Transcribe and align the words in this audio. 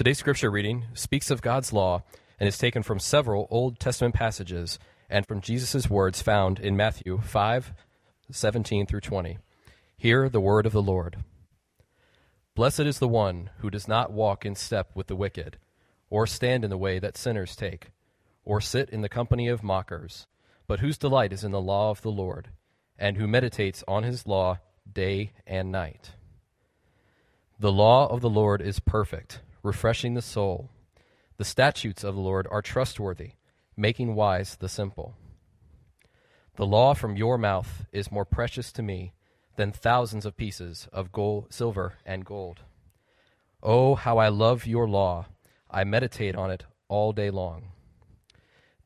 Today's 0.00 0.16
scripture 0.16 0.50
reading 0.50 0.86
speaks 0.94 1.30
of 1.30 1.42
God's 1.42 1.74
law 1.74 2.04
and 2.38 2.48
is 2.48 2.56
taken 2.56 2.82
from 2.82 2.98
several 2.98 3.46
Old 3.50 3.78
Testament 3.78 4.14
passages 4.14 4.78
and 5.10 5.26
from 5.26 5.42
Jesus' 5.42 5.90
words 5.90 6.22
found 6.22 6.58
in 6.58 6.74
Matthew 6.74 7.20
5 7.20 7.74
17 8.30 8.86
through 8.86 9.02
20. 9.02 9.36
Hear 9.98 10.30
the 10.30 10.40
word 10.40 10.64
of 10.64 10.72
the 10.72 10.80
Lord. 10.80 11.18
Blessed 12.54 12.80
is 12.80 12.98
the 12.98 13.08
one 13.08 13.50
who 13.58 13.68
does 13.68 13.86
not 13.86 14.10
walk 14.10 14.46
in 14.46 14.54
step 14.54 14.90
with 14.94 15.06
the 15.06 15.14
wicked, 15.14 15.58
or 16.08 16.26
stand 16.26 16.64
in 16.64 16.70
the 16.70 16.78
way 16.78 16.98
that 16.98 17.18
sinners 17.18 17.54
take, 17.54 17.90
or 18.42 18.58
sit 18.58 18.88
in 18.88 19.02
the 19.02 19.08
company 19.10 19.48
of 19.48 19.62
mockers, 19.62 20.26
but 20.66 20.80
whose 20.80 20.96
delight 20.96 21.30
is 21.30 21.44
in 21.44 21.52
the 21.52 21.60
law 21.60 21.90
of 21.90 22.00
the 22.00 22.10
Lord, 22.10 22.48
and 22.98 23.18
who 23.18 23.28
meditates 23.28 23.84
on 23.86 24.04
his 24.04 24.26
law 24.26 24.60
day 24.90 25.32
and 25.46 25.70
night. 25.70 26.12
The 27.58 27.70
law 27.70 28.06
of 28.06 28.22
the 28.22 28.30
Lord 28.30 28.62
is 28.62 28.80
perfect, 28.80 29.40
refreshing 29.62 30.14
the 30.14 30.22
soul. 30.22 30.70
The 31.36 31.44
statutes 31.44 32.04
of 32.04 32.14
the 32.14 32.20
Lord 32.20 32.46
are 32.50 32.62
trustworthy, 32.62 33.32
making 33.76 34.14
wise 34.14 34.56
the 34.56 34.68
simple. 34.68 35.16
The 36.56 36.66
law 36.66 36.94
from 36.94 37.16
your 37.16 37.38
mouth 37.38 37.86
is 37.92 38.12
more 38.12 38.24
precious 38.24 38.72
to 38.72 38.82
me 38.82 39.14
than 39.56 39.72
thousands 39.72 40.26
of 40.26 40.36
pieces 40.36 40.88
of 40.92 41.12
gold, 41.12 41.52
silver 41.52 41.94
and 42.04 42.24
gold. 42.24 42.60
Oh, 43.62 43.94
how 43.94 44.18
I 44.18 44.28
love 44.28 44.66
your 44.66 44.88
law! 44.88 45.26
I 45.70 45.84
meditate 45.84 46.34
on 46.34 46.50
it 46.50 46.64
all 46.88 47.12
day 47.12 47.30
long. 47.30 47.72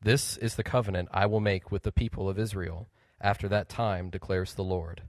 This 0.01 0.37
is 0.37 0.55
the 0.55 0.63
covenant 0.63 1.09
I 1.11 1.25
will 1.25 1.39
make 1.39 1.71
with 1.71 1.83
the 1.83 1.91
people 1.91 2.29
of 2.29 2.37
Israel 2.37 2.89
after 3.19 3.47
that 3.47 3.69
time, 3.69 4.09
declares 4.09 4.53
the 4.53 4.63
Lord. 4.63 5.01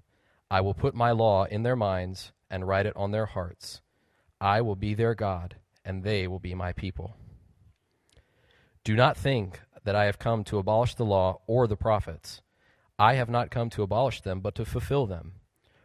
I 0.50 0.60
will 0.60 0.74
put 0.74 0.94
my 0.94 1.10
law 1.10 1.44
in 1.44 1.64
their 1.64 1.76
minds 1.76 2.32
and 2.48 2.66
write 2.66 2.86
it 2.86 2.96
on 2.96 3.10
their 3.10 3.26
hearts. 3.26 3.82
I 4.40 4.60
will 4.60 4.76
be 4.76 4.94
their 4.94 5.14
God, 5.14 5.56
and 5.84 6.02
they 6.02 6.26
will 6.26 6.38
be 6.38 6.54
my 6.54 6.72
people. 6.72 7.16
Do 8.84 8.94
not 8.94 9.16
think 9.16 9.60
that 9.84 9.96
I 9.96 10.04
have 10.04 10.18
come 10.18 10.44
to 10.44 10.58
abolish 10.58 10.94
the 10.94 11.04
law 11.04 11.40
or 11.46 11.66
the 11.66 11.76
prophets. 11.76 12.42
I 12.98 13.14
have 13.14 13.28
not 13.28 13.50
come 13.50 13.70
to 13.70 13.82
abolish 13.82 14.20
them, 14.20 14.40
but 14.40 14.54
to 14.56 14.64
fulfill 14.64 15.06
them. 15.06 15.34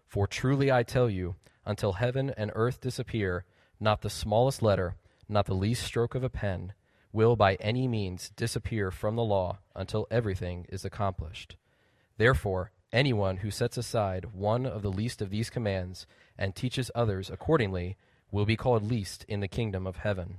For 0.08 0.28
truly 0.28 0.72
I 0.72 0.84
tell 0.84 1.10
you, 1.10 1.36
until 1.66 1.94
heaven 1.94 2.34
and 2.36 2.52
earth 2.54 2.82
disappear, 2.82 3.46
not 3.80 4.02
the 4.02 4.10
smallest 4.10 4.62
letter, 4.62 4.96
not 5.30 5.46
the 5.46 5.54
least 5.54 5.84
stroke 5.84 6.16
of 6.16 6.24
a 6.24 6.30
pen, 6.30 6.74
will 7.14 7.36
by 7.36 7.56
any 7.56 7.88
means 7.88 8.32
disappear 8.36 8.92
from 8.92 9.16
the 9.16 9.24
law 9.24 9.60
until 9.76 10.08
everything 10.12 10.66
is 10.70 10.86
accomplished. 10.86 11.56
Therefore, 12.18 12.72
anyone 12.92 13.38
who 13.38 13.52
sets 13.52 13.78
aside 13.78 14.34
one 14.34 14.66
of 14.66 14.82
the 14.82 14.92
least 14.92 15.22
of 15.22 15.30
these 15.30 15.50
commands 15.50 16.06
and 16.38 16.56
teaches 16.56 16.92
others 16.94 17.30
accordingly 17.30 17.98
will 18.32 18.46
be 18.46 18.56
called 18.56 18.84
least 18.84 19.26
in 19.28 19.42
the 19.42 19.48
kingdom 19.48 19.86
of 19.86 19.98
heaven. 19.98 20.38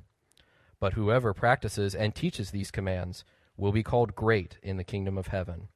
But 0.80 0.94
whoever 0.94 1.32
practices 1.32 1.94
and 1.94 2.14
teaches 2.14 2.50
these 2.50 2.70
commands 2.70 3.24
will 3.56 3.72
be 3.72 3.82
called 3.82 4.14
great 4.14 4.58
in 4.62 4.78
the 4.78 4.84
kingdom 4.84 5.16
of 5.16 5.28
heaven. 5.28 5.68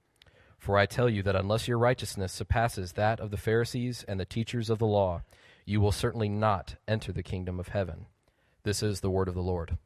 For 0.58 0.78
I 0.78 0.86
tell 0.86 1.08
you 1.08 1.23
that 1.23 1.36
unless 1.36 1.69
your 1.69 1.78
righteousness 1.78 2.33
surpasses 2.33 2.92
that 2.92 3.20
of 3.20 3.31
the 3.31 3.36
Pharisees 3.36 4.05
and 4.08 4.19
the 4.19 4.25
teachers 4.25 4.70
of 4.70 4.78
the 4.78 4.86
law, 4.86 5.23
you 5.64 5.81
will 5.81 5.92
certainly 5.92 6.28
not 6.28 6.77
enter 6.89 7.12
the 7.12 7.23
kingdom 7.23 7.61
of 7.61 7.69
heaven. 7.69 8.06
This 8.62 8.83
is 8.83 9.01
the 9.01 9.11
word 9.11 9.28
of 9.28 9.34
the 9.34 9.42
Lord. 9.42 9.77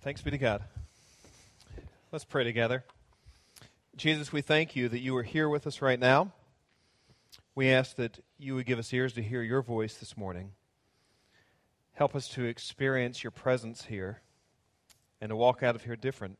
Thanks 0.00 0.22
be 0.22 0.30
to 0.30 0.38
God. 0.38 0.62
Let's 2.12 2.24
pray 2.24 2.44
together. 2.44 2.84
Jesus, 3.96 4.32
we 4.32 4.40
thank 4.40 4.76
you 4.76 4.88
that 4.88 5.00
you 5.00 5.16
are 5.16 5.22
here 5.22 5.48
with 5.48 5.66
us 5.66 5.82
right 5.82 5.98
now. 5.98 6.32
We 7.54 7.70
ask 7.70 7.96
that 7.96 8.20
you 8.38 8.54
would 8.54 8.66
give 8.66 8.78
us 8.78 8.92
ears 8.92 9.14
to 9.14 9.22
hear 9.22 9.42
your 9.42 9.62
voice 9.62 9.96
this 9.96 10.16
morning. 10.16 10.52
Help 11.96 12.14
us 12.14 12.28
to 12.28 12.44
experience 12.44 13.24
your 13.24 13.30
presence 13.30 13.86
here 13.86 14.20
and 15.22 15.30
to 15.30 15.34
walk 15.34 15.62
out 15.62 15.74
of 15.74 15.82
here 15.82 15.96
different 15.96 16.36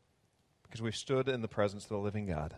because 0.61 0.83
we've 0.83 0.95
stood 0.95 1.27
in 1.27 1.41
the 1.41 1.47
presence 1.47 1.81
of 1.85 1.89
the 1.89 1.97
living 1.97 2.27
God. 2.27 2.55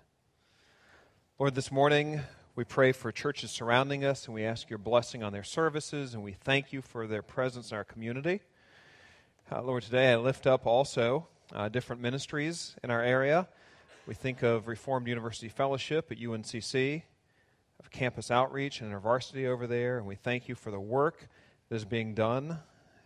Lord, 1.40 1.56
this 1.56 1.72
morning 1.72 2.20
we 2.58 2.66
pray 2.66 2.92
for 2.92 3.14
churches 3.14 3.52
surrounding 3.52 4.04
us 4.04 4.26
and 4.26 4.36
we 4.36 4.44
ask 4.44 4.70
your 4.70 4.80
blessing 4.80 5.24
on 5.24 5.32
their 5.32 5.46
services 5.46 6.14
and 6.14 6.22
we 6.22 6.34
thank 6.34 6.74
you 6.74 6.82
for 6.82 7.08
their 7.08 7.22
presence 7.22 7.72
in 7.72 7.78
our 7.78 7.86
community. 7.86 8.42
Uh, 9.50 9.62
Lord, 9.62 9.84
today 9.84 10.12
I 10.12 10.18
lift 10.18 10.46
up 10.46 10.68
also 10.68 11.26
uh, 11.54 11.70
different 11.70 12.02
ministries 12.02 12.76
in 12.84 12.92
our 12.92 13.02
area. 13.02 13.48
We 14.08 14.14
think 14.14 14.44
of 14.44 14.68
Reformed 14.68 15.08
University 15.08 15.48
Fellowship 15.48 16.12
at 16.12 16.20
UNCC, 16.20 17.04
of 17.80 17.92
campus 17.92 18.30
outreach 18.30 18.82
and 18.82 18.94
InterVarsity 18.94 19.46
over 19.46 19.68
there, 19.68 20.00
and 20.00 20.06
we 20.06 20.16
thank 20.16 20.50
you 20.50 20.56
for 20.56 20.70
the 20.70 20.82
work 20.82 21.30
that 21.70 21.78
is 21.78 21.86
being 21.86 22.14
done 22.14 22.60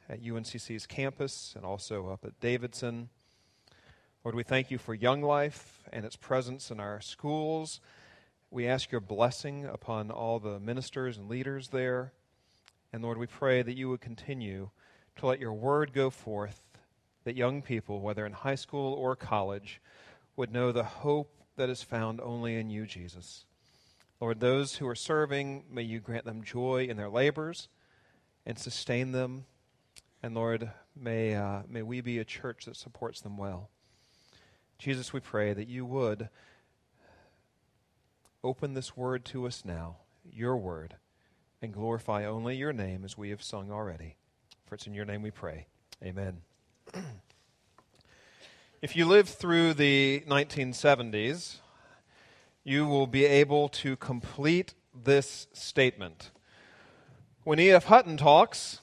at 0.10 0.24
UNCC's 0.24 0.86
campus 0.86 1.54
and 1.56 1.66
also 1.66 2.10
up 2.10 2.26
at 2.26 2.40
Davidson. 2.40 3.10
Lord, 4.24 4.36
we 4.36 4.44
thank 4.44 4.72
you 4.72 4.78
for 4.78 4.94
Young 4.94 5.22
Life 5.22 5.84
and 5.92 6.06
its 6.06 6.16
presence 6.16 6.72
in 6.72 6.80
our 6.80 7.02
schools. 7.02 7.82
We 8.52 8.68
ask 8.68 8.92
your 8.92 9.02
blessing 9.02 9.66
upon 9.66 10.12
all 10.12 10.40
the 10.40 10.60
ministers 10.60 11.18
and 11.18 11.30
leaders 11.30 11.70
there. 11.70 12.14
And 12.92 13.04
Lord, 13.04 13.18
we 13.18 13.28
pray 13.28 13.62
that 13.62 13.76
you 13.76 13.90
would 13.90 14.02
continue 14.02 14.70
to 15.18 15.26
let 15.26 15.40
your 15.40 15.54
word 15.54 15.94
go 15.94 16.10
forth, 16.10 16.62
that 17.24 17.36
young 17.36 17.62
people, 17.62 18.02
whether 18.02 18.26
in 18.26 18.34
high 18.34 18.56
school 18.56 18.94
or 18.94 19.16
college, 19.16 19.82
would 20.36 20.52
know 20.52 20.72
the 20.72 20.84
hope 20.84 21.32
that 21.56 21.70
is 21.70 21.84
found 21.84 22.22
only 22.22 22.56
in 22.56 22.70
you, 22.70 22.86
Jesus. 22.86 23.46
Lord, 24.20 24.40
those 24.40 24.76
who 24.76 24.88
are 24.88 24.96
serving, 24.96 25.66
may 25.70 25.82
you 25.82 26.00
grant 26.00 26.26
them 26.26 26.44
joy 26.44 26.86
in 26.90 26.98
their 26.98 27.10
labors 27.10 27.68
and 28.46 28.58
sustain 28.58 29.12
them 29.12 29.46
and 30.24 30.34
Lord, 30.34 30.72
may, 30.96 31.36
uh, 31.36 31.64
may 31.68 31.82
we 31.82 32.00
be 32.00 32.18
a 32.18 32.24
church 32.24 32.64
that 32.66 32.78
supports 32.78 33.20
them 33.20 33.38
well. 33.38 33.70
Jesus, 34.80 35.12
we 35.12 35.20
pray 35.20 35.54
that 35.54 35.68
you 35.68 35.86
would 35.86 36.30
open 38.42 38.74
this 38.74 38.96
word 38.96 39.26
to 39.26 39.46
us 39.46 39.64
now, 39.66 39.98
your 40.32 40.56
word, 40.56 40.96
and 41.62 41.74
glorify 41.74 42.26
only 42.26 42.56
your 42.56 42.72
name 42.72 43.04
as 43.04 43.18
we 43.18 43.32
have 43.32 43.44
sung 43.44 43.70
already. 43.70 44.16
For 44.66 44.76
it's 44.76 44.88
in 44.88 44.94
your 44.94 45.06
name 45.06 45.22
we 45.22 45.32
pray. 45.32 45.68
Amen. 46.02 46.42
if 48.82 48.96
you 48.96 49.06
lived 49.06 49.30
through 49.30 49.74
the 49.74 50.24
1970s, 50.26 51.58
you 52.64 52.88
will 52.88 53.08
be 53.08 53.26
able 53.26 53.68
to 53.68 53.98
complete 53.98 54.74
this 54.96 55.48
statement. 55.52 56.32
When 57.44 57.60
E.F. 57.60 57.86
Hutton 57.86 58.16
talks, 58.16 58.80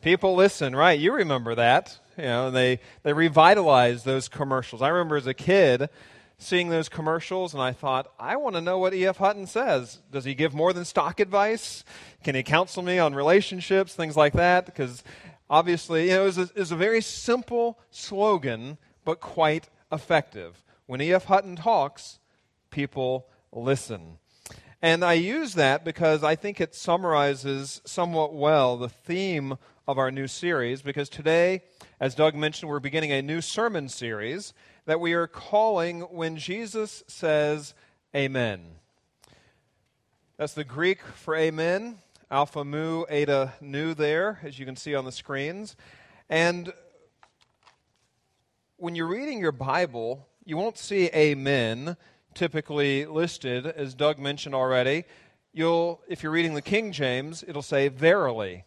People 0.00 0.34
listen, 0.34 0.76
right? 0.76 0.98
You 0.98 1.12
remember 1.12 1.54
that. 1.54 1.98
You 2.16 2.24
know, 2.24 2.50
they, 2.50 2.80
they 3.02 3.12
revitalized 3.12 4.04
those 4.04 4.28
commercials. 4.28 4.82
I 4.82 4.88
remember 4.88 5.16
as 5.16 5.26
a 5.26 5.34
kid 5.34 5.88
seeing 6.38 6.68
those 6.68 6.88
commercials 6.88 7.52
and 7.52 7.62
I 7.62 7.72
thought, 7.72 8.12
I 8.18 8.36
want 8.36 8.54
to 8.54 8.60
know 8.60 8.78
what 8.78 8.94
E.F. 8.94 9.16
Hutton 9.16 9.46
says. 9.46 9.98
Does 10.12 10.24
he 10.24 10.34
give 10.34 10.54
more 10.54 10.72
than 10.72 10.84
stock 10.84 11.18
advice? 11.18 11.84
Can 12.22 12.34
he 12.34 12.42
counsel 12.42 12.82
me 12.82 12.98
on 12.98 13.14
relationships, 13.14 13.94
things 13.94 14.16
like 14.16 14.34
that? 14.34 14.66
Because 14.66 15.02
obviously, 15.50 16.04
you 16.04 16.10
know, 16.10 16.22
it 16.22 16.26
was, 16.26 16.38
a, 16.38 16.42
it 16.42 16.56
was 16.56 16.72
a 16.72 16.76
very 16.76 17.00
simple 17.00 17.78
slogan, 17.90 18.78
but 19.04 19.20
quite 19.20 19.68
effective. 19.90 20.64
When 20.86 21.00
E.F. 21.00 21.24
Hutton 21.24 21.56
talks, 21.56 22.20
people 22.70 23.26
listen. 23.52 24.18
And 24.80 25.04
I 25.04 25.14
use 25.14 25.54
that 25.54 25.84
because 25.84 26.22
I 26.22 26.36
think 26.36 26.60
it 26.60 26.74
summarizes 26.74 27.80
somewhat 27.84 28.32
well 28.32 28.76
the 28.76 28.88
theme 28.88 29.58
of 29.88 29.96
our 29.96 30.10
new 30.10 30.28
series 30.28 30.82
because 30.82 31.08
today, 31.08 31.62
as 31.98 32.14
Doug 32.14 32.34
mentioned, 32.34 32.70
we're 32.70 32.78
beginning 32.78 33.10
a 33.10 33.22
new 33.22 33.40
sermon 33.40 33.88
series 33.88 34.52
that 34.84 35.00
we 35.00 35.14
are 35.14 35.26
calling 35.26 36.02
When 36.02 36.36
Jesus 36.36 37.02
Says 37.06 37.72
Amen. 38.14 38.60
That's 40.36 40.52
the 40.52 40.62
Greek 40.62 41.00
for 41.02 41.34
amen, 41.34 41.98
alpha 42.30 42.66
mu, 42.66 43.04
eta 43.08 43.54
nu, 43.62 43.94
there, 43.94 44.40
as 44.44 44.58
you 44.58 44.66
can 44.66 44.76
see 44.76 44.94
on 44.94 45.06
the 45.06 45.10
screens. 45.10 45.74
And 46.28 46.70
when 48.76 48.94
you're 48.94 49.08
reading 49.08 49.38
your 49.38 49.52
Bible, 49.52 50.28
you 50.44 50.58
won't 50.58 50.76
see 50.76 51.06
amen 51.14 51.96
typically 52.34 53.06
listed, 53.06 53.66
as 53.66 53.94
Doug 53.94 54.18
mentioned 54.18 54.54
already. 54.54 55.04
You'll, 55.54 56.02
if 56.08 56.22
you're 56.22 56.30
reading 56.30 56.52
the 56.52 56.62
King 56.62 56.92
James, 56.92 57.42
it'll 57.48 57.62
say 57.62 57.88
verily. 57.88 58.64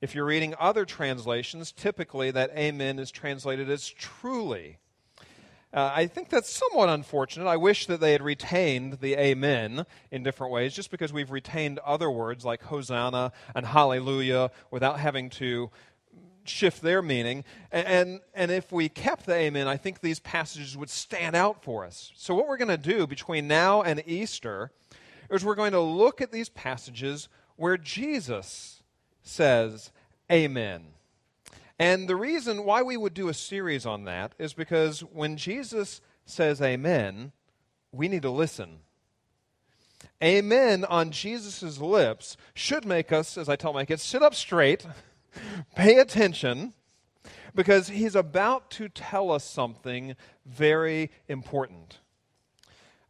If 0.00 0.14
you're 0.14 0.24
reading 0.24 0.54
other 0.58 0.84
translations, 0.84 1.72
typically 1.72 2.30
that 2.30 2.50
amen 2.56 2.98
is 2.98 3.10
translated 3.10 3.70
as 3.70 3.88
truly. 3.88 4.78
Uh, 5.72 5.92
I 5.94 6.06
think 6.06 6.30
that's 6.30 6.48
somewhat 6.48 6.88
unfortunate. 6.88 7.46
I 7.46 7.56
wish 7.56 7.86
that 7.86 8.00
they 8.00 8.12
had 8.12 8.22
retained 8.22 8.94
the 9.00 9.14
amen 9.14 9.84
in 10.10 10.22
different 10.22 10.52
ways, 10.52 10.74
just 10.74 10.90
because 10.90 11.12
we've 11.12 11.30
retained 11.30 11.78
other 11.80 12.10
words 12.10 12.44
like 12.44 12.62
hosanna 12.62 13.32
and 13.54 13.66
hallelujah 13.66 14.50
without 14.70 14.98
having 14.98 15.28
to 15.30 15.70
shift 16.44 16.80
their 16.80 17.02
meaning. 17.02 17.44
And, 17.70 17.86
and, 17.86 18.20
and 18.34 18.50
if 18.50 18.72
we 18.72 18.88
kept 18.88 19.26
the 19.26 19.34
amen, 19.34 19.68
I 19.68 19.76
think 19.76 20.00
these 20.00 20.20
passages 20.20 20.76
would 20.76 20.90
stand 20.90 21.36
out 21.36 21.62
for 21.62 21.84
us. 21.84 22.12
So, 22.16 22.34
what 22.34 22.48
we're 22.48 22.56
going 22.56 22.68
to 22.68 22.78
do 22.78 23.06
between 23.06 23.48
now 23.48 23.82
and 23.82 24.02
Easter 24.06 24.70
is 25.30 25.44
we're 25.44 25.56
going 25.56 25.72
to 25.72 25.80
look 25.80 26.20
at 26.20 26.32
these 26.32 26.48
passages 26.48 27.28
where 27.56 27.76
Jesus 27.76 28.75
says 29.26 29.90
amen. 30.30 30.84
And 31.78 32.08
the 32.08 32.16
reason 32.16 32.64
why 32.64 32.82
we 32.82 32.96
would 32.96 33.14
do 33.14 33.28
a 33.28 33.34
series 33.34 33.84
on 33.84 34.04
that 34.04 34.34
is 34.38 34.54
because 34.54 35.00
when 35.00 35.36
Jesus 35.36 36.00
says 36.24 36.62
amen, 36.62 37.32
we 37.92 38.08
need 38.08 38.22
to 38.22 38.30
listen. 38.30 38.78
Amen 40.22 40.84
on 40.84 41.10
Jesus' 41.10 41.78
lips 41.78 42.36
should 42.54 42.86
make 42.86 43.12
us, 43.12 43.36
as 43.36 43.48
I 43.48 43.56
tell 43.56 43.72
my 43.72 43.84
kids, 43.84 44.02
sit 44.02 44.22
up 44.22 44.34
straight, 44.34 44.86
pay 45.74 45.98
attention, 45.98 46.72
because 47.54 47.88
he's 47.88 48.14
about 48.14 48.70
to 48.72 48.88
tell 48.88 49.30
us 49.30 49.44
something 49.44 50.14
very 50.46 51.10
important. 51.28 51.98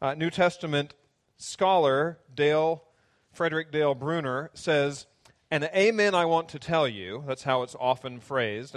Uh, 0.00 0.14
New 0.14 0.30
Testament 0.30 0.94
scholar 1.36 2.18
Dale 2.34 2.82
Frederick 3.32 3.70
Dale 3.70 3.94
Bruner 3.94 4.50
says, 4.54 5.06
"An 5.50 5.64
amen 5.74 6.14
I 6.14 6.24
want 6.24 6.48
to 6.50 6.58
tell 6.58 6.88
you." 6.88 7.24
That's 7.26 7.44
how 7.44 7.62
it's 7.62 7.76
often 7.78 8.20
phrased. 8.20 8.76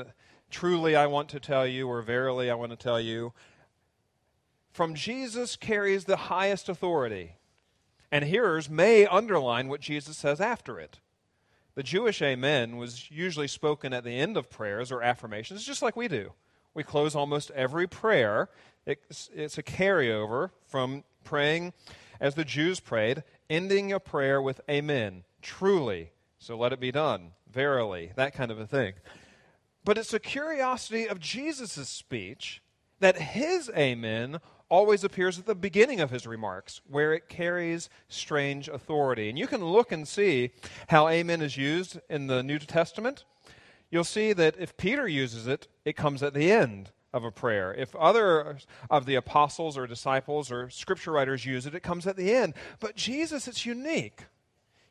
Truly 0.49 0.95
I 0.95 1.05
want 1.05 1.29
to 1.29 1.39
tell 1.39 1.65
you, 1.65 1.87
or 1.87 2.01
verily 2.01 2.49
I 2.49 2.55
want 2.55 2.71
to 2.71 2.77
tell 2.77 2.99
you. 2.99 3.33
From 4.71 4.95
Jesus 4.95 5.55
carries 5.55 6.05
the 6.05 6.15
highest 6.15 6.69
authority, 6.69 7.35
and 8.11 8.25
hearers 8.25 8.69
may 8.69 9.05
underline 9.05 9.67
what 9.67 9.81
Jesus 9.81 10.17
says 10.17 10.39
after 10.39 10.79
it. 10.79 10.99
The 11.75 11.83
Jewish 11.83 12.21
amen 12.21 12.77
was 12.77 13.09
usually 13.09 13.47
spoken 13.47 13.93
at 13.93 14.03
the 14.03 14.17
end 14.19 14.37
of 14.37 14.49
prayers 14.49 14.91
or 14.91 15.01
affirmations, 15.01 15.65
just 15.65 15.81
like 15.81 15.95
we 15.95 16.07
do. 16.07 16.33
We 16.73 16.83
close 16.83 17.15
almost 17.15 17.51
every 17.51 17.87
prayer. 17.87 18.49
It's, 18.85 19.29
it's 19.33 19.57
a 19.57 19.63
carryover 19.63 20.51
from 20.65 21.03
praying 21.23 21.73
as 22.19 22.35
the 22.35 22.45
Jews 22.45 22.79
prayed, 22.79 23.23
ending 23.49 23.93
a 23.93 23.99
prayer 23.99 24.41
with 24.41 24.61
amen, 24.69 25.23
truly, 25.41 26.11
so 26.39 26.57
let 26.57 26.73
it 26.73 26.79
be 26.79 26.91
done, 26.91 27.33
verily, 27.51 28.11
that 28.15 28.33
kind 28.33 28.49
of 28.49 28.59
a 28.59 28.65
thing. 28.65 28.93
But 29.85 29.97
it's 29.97 30.13
a 30.13 30.19
curiosity 30.19 31.07
of 31.07 31.19
Jesus' 31.19 31.87
speech 31.87 32.61
that 32.99 33.17
his 33.17 33.69
amen 33.75 34.39
always 34.69 35.03
appears 35.03 35.39
at 35.39 35.45
the 35.45 35.55
beginning 35.55 35.99
of 35.99 36.11
his 36.11 36.27
remarks, 36.27 36.81
where 36.87 37.13
it 37.13 37.27
carries 37.27 37.89
strange 38.07 38.67
authority. 38.67 39.29
And 39.29 39.37
you 39.37 39.47
can 39.47 39.63
look 39.63 39.91
and 39.91 40.07
see 40.07 40.51
how 40.87 41.07
amen 41.07 41.41
is 41.41 41.57
used 41.57 41.99
in 42.09 42.27
the 42.27 42.43
New 42.43 42.59
Testament. 42.59 43.25
You'll 43.89 44.03
see 44.03 44.33
that 44.33 44.55
if 44.59 44.77
Peter 44.77 45.07
uses 45.07 45.47
it, 45.47 45.67
it 45.85 45.95
comes 45.95 46.21
at 46.21 46.33
the 46.33 46.51
end 46.51 46.91
of 47.11 47.23
a 47.23 47.31
prayer. 47.31 47.73
If 47.73 47.95
other 47.95 48.59
of 48.89 49.05
the 49.05 49.15
apostles 49.15 49.77
or 49.77 49.87
disciples 49.87 50.51
or 50.51 50.69
scripture 50.69 51.11
writers 51.11 51.45
use 51.45 51.65
it, 51.65 51.73
it 51.73 51.81
comes 51.81 52.05
at 52.05 52.15
the 52.15 52.33
end. 52.33 52.53
But 52.79 52.95
Jesus, 52.95 53.47
it's 53.47 53.65
unique. 53.65 54.25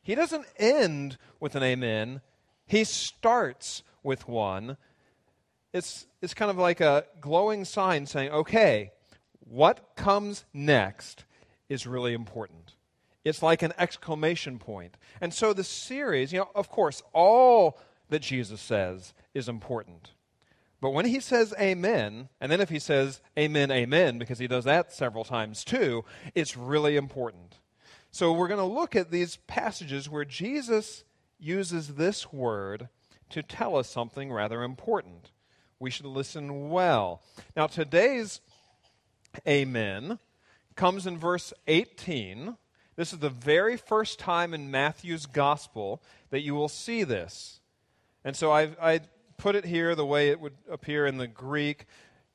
He 0.09 0.15
doesn't 0.15 0.47
end 0.57 1.19
with 1.39 1.55
an 1.55 1.63
amen, 1.63 2.23
he 2.65 2.85
starts 2.85 3.83
with 4.03 4.27
one. 4.27 4.79
It's, 5.75 6.07
it's 6.23 6.33
kind 6.33 6.51
of 6.51 6.57
like 6.57 6.81
a 6.81 7.05
glowing 7.21 7.67
sign 7.67 8.07
saying, 8.07 8.31
okay, 8.31 8.93
what 9.41 9.97
comes 9.97 10.47
next 10.55 11.27
is 11.69 11.87
really 11.87 12.15
important. 12.15 12.75
It's 13.23 13.43
like 13.43 13.61
an 13.61 13.75
exclamation 13.77 14.59
point. 14.59 14.97
And 15.21 15.35
so 15.35 15.53
the 15.53 15.63
series, 15.63 16.33
you 16.33 16.39
know, 16.39 16.49
of 16.55 16.71
course, 16.71 17.03
all 17.13 17.79
that 18.09 18.23
Jesus 18.23 18.63
says 18.63 19.13
is 19.35 19.47
important. 19.47 20.13
But 20.81 20.95
when 20.95 21.05
he 21.05 21.21
says 21.21 21.53
amen, 21.61 22.31
and 22.41 22.51
then 22.51 22.63
if 22.63 22.71
he 22.71 22.79
says 22.79 23.21
amen, 23.39 23.71
amen, 23.71 24.19
because 24.19 24.39
he 24.39 24.49
does 24.49 24.65
that 24.65 24.91
several 24.91 25.25
times 25.25 25.65
too, 25.65 26.07
it's 26.35 26.57
really 26.57 26.97
important. 26.97 27.59
So 28.11 28.33
we're 28.33 28.49
going 28.49 28.59
to 28.59 28.65
look 28.65 28.97
at 28.97 29.11
these 29.11 29.37
passages 29.47 30.09
where 30.09 30.25
Jesus 30.25 31.05
uses 31.39 31.95
this 31.95 32.33
word 32.33 32.89
to 33.31 33.43
tell 33.43 33.77
us 33.77 33.89
something 33.89 34.33
rather 34.33 34.63
important. 34.63 35.31
We 35.79 35.91
should 35.91 36.07
listen 36.07 36.71
well. 36.71 37.23
Now, 37.55 37.67
today's 37.67 38.41
amen 39.47 40.19
comes 40.75 41.07
in 41.07 41.19
verse 41.19 41.53
18. 41.67 42.57
This 42.97 43.13
is 43.13 43.19
the 43.19 43.31
very 43.31 43.77
first 43.77 44.19
time 44.19 44.55
in 44.55 44.71
Matthew's 44.71 45.27
gospel 45.27 46.03
that 46.31 46.41
you 46.41 46.55
will 46.55 46.69
see 46.69 47.05
this. 47.05 47.61
And 48.25 48.35
so 48.35 48.51
I 48.51 49.01
put 49.37 49.55
it 49.55 49.65
here 49.65 49.95
the 49.95 50.07
way 50.07 50.31
it 50.31 50.41
would 50.41 50.57
appear 50.69 51.07
in 51.07 51.19
the 51.19 51.29
Greek. 51.29 51.87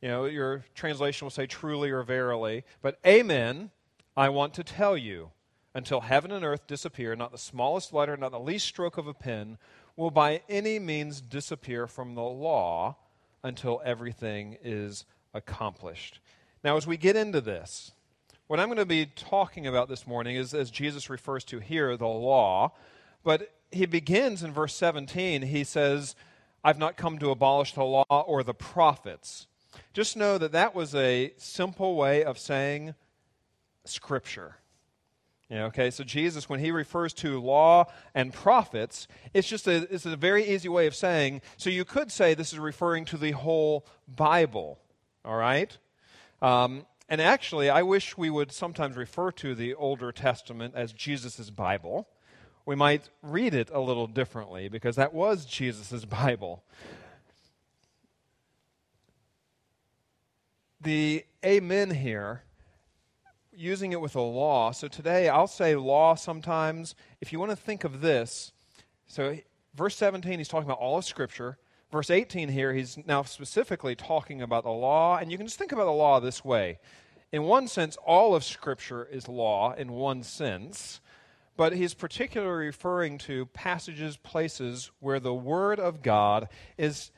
You 0.02 0.08
know, 0.08 0.26
your 0.26 0.64
translation 0.76 1.26
will 1.26 1.32
say 1.32 1.48
truly 1.48 1.90
or 1.90 2.04
verily. 2.04 2.64
But 2.82 3.00
amen, 3.06 3.72
I 4.16 4.30
want 4.30 4.54
to 4.54 4.64
tell 4.64 4.96
you, 4.96 5.32
until 5.76 6.02
heaven 6.02 6.32
and 6.32 6.46
earth 6.46 6.68
disappear, 6.68 7.16
not 7.16 7.32
the 7.32 7.38
smallest 7.38 7.94
letter, 7.94 8.16
not 8.16 8.32
the 8.32 8.40
least 8.40 8.68
stroke 8.68 8.98
of 8.98 9.08
a 9.08 9.14
pen 9.14 9.58
will 9.96 10.12
by 10.12 10.42
any 10.50 10.80
means 10.80 11.22
disappear 11.22 11.88
from 11.88 12.16
the 12.16 12.22
law 12.22 12.96
until 13.44 13.82
everything 13.84 14.58
is 14.64 15.06
accomplished. 15.34 16.20
Now, 16.64 16.78
as 16.78 16.88
we 16.88 16.98
get 16.98 17.16
into 17.16 17.42
this, 17.42 17.92
what 18.48 18.60
I'm 18.60 18.68
going 18.68 18.78
to 18.78 18.86
be 18.86 19.06
talking 19.06 19.68
about 19.68 19.90
this 19.90 20.06
morning 20.06 20.36
is, 20.36 20.54
as 20.54 20.70
Jesus 20.70 21.10
refers 21.10 21.44
to 21.46 21.60
here, 21.60 21.98
the 21.98 22.08
law. 22.08 22.74
But 23.24 23.52
he 23.72 23.86
begins 23.86 24.44
in 24.44 24.52
verse 24.52 24.76
17. 24.76 25.42
He 25.44 25.64
says, 25.64 26.16
I've 26.64 26.78
not 26.78 26.98
come 26.98 27.20
to 27.20 27.32
abolish 27.32 27.74
the 27.74 27.84
law 27.84 28.06
or 28.10 28.44
the 28.44 28.54
prophets. 28.54 29.48
Just 29.94 30.16
know 30.16 30.38
that 30.38 30.52
that 30.52 30.76
was 30.76 30.94
a 30.94 31.34
simple 31.38 31.96
way 31.96 32.24
of 32.24 32.38
saying 32.38 32.96
Scripture. 33.86 34.58
Yeah, 35.50 35.66
okay, 35.66 35.92
so 35.92 36.04
Jesus, 36.04 36.50
when 36.50 36.60
he 36.60 36.72
refers 36.72 37.14
to 37.16 37.40
law 37.40 37.86
and 38.16 38.34
prophets, 38.34 39.08
it's 39.34 39.48
just 39.48 39.68
a, 39.68 39.88
it's 39.94 40.06
a 40.06 40.16
very 40.16 40.48
easy 40.48 40.70
way 40.70 40.88
of 40.88 40.96
saying, 40.96 41.42
so 41.58 41.70
you 41.70 41.86
could 41.86 42.12
say 42.12 42.34
this 42.34 42.54
is 42.54 42.60
referring 42.60 43.06
to 43.06 43.18
the 43.18 43.32
whole 43.32 43.86
Bible, 44.08 44.80
all 45.24 45.36
right? 45.36 45.78
Um, 46.42 46.86
and 47.10 47.22
actually, 47.22 47.70
I 47.70 47.84
wish 47.84 48.18
we 48.18 48.30
would 48.30 48.52
sometimes 48.52 48.96
refer 48.96 49.32
to 49.34 49.54
the 49.54 49.76
Older 49.76 50.12
Testament 50.12 50.74
as 50.76 50.94
Jesus' 50.94 51.50
Bible. 51.50 52.08
We 52.66 52.76
might 52.76 53.10
read 53.22 53.54
it 53.54 53.70
a 53.72 53.80
little 53.80 54.08
differently 54.08 54.70
because 54.70 54.96
that 54.96 55.14
was 55.14 55.46
Jesus' 55.46 56.06
Bible. 56.06 56.64
The 60.80 61.26
amen 61.46 61.92
here, 61.92 62.44
using 63.56 63.92
it 63.92 64.02
with 64.02 64.16
a 64.16 64.22
law. 64.22 64.72
So 64.72 64.88
today 64.88 65.30
I'll 65.30 65.48
say 65.48 65.76
law 65.76 66.16
sometimes. 66.16 66.96
If 67.22 67.32
you 67.32 67.40
want 67.40 67.52
to 67.52 67.56
think 67.56 67.84
of 67.84 68.02
this, 68.02 68.52
so 69.08 69.38
verse 69.76 69.96
17, 69.96 70.40
he's 70.40 70.48
talking 70.48 70.68
about 70.68 70.80
all 70.80 70.98
of 70.98 71.06
Scripture 71.06 71.58
verse 71.94 72.10
18 72.10 72.50
here, 72.50 72.74
he's 72.74 72.98
now 73.06 73.22
specifically 73.22 73.96
talking 73.96 74.42
about 74.42 74.64
the 74.64 74.72
law, 74.72 75.18
and 75.20 75.32
you 75.32 75.38
can 75.38 75.46
just 75.46 75.60
think 75.60 75.72
about 75.72 75.86
the 75.86 75.92
law 75.92 76.20
this 76.20 76.44
way. 76.44 76.80
In 77.32 77.44
one 77.44 77.68
sense, 77.68 77.98
all 78.04 78.34
of 78.34 78.44
Scripture 78.44 79.06
is 79.06 79.28
law, 79.28 79.74
in 79.74 79.92
one 79.92 80.24
sense, 80.24 81.02
but 81.56 81.74
he's 81.74 81.94
particularly 81.94 82.66
referring 82.66 83.20
to 83.20 83.46
passages, 83.46 84.18
places 84.18 84.90
where 85.02 85.20
the 85.20 85.36
Word 85.36 85.80
of 85.80 86.02
God 86.02 86.50
is 86.80 87.12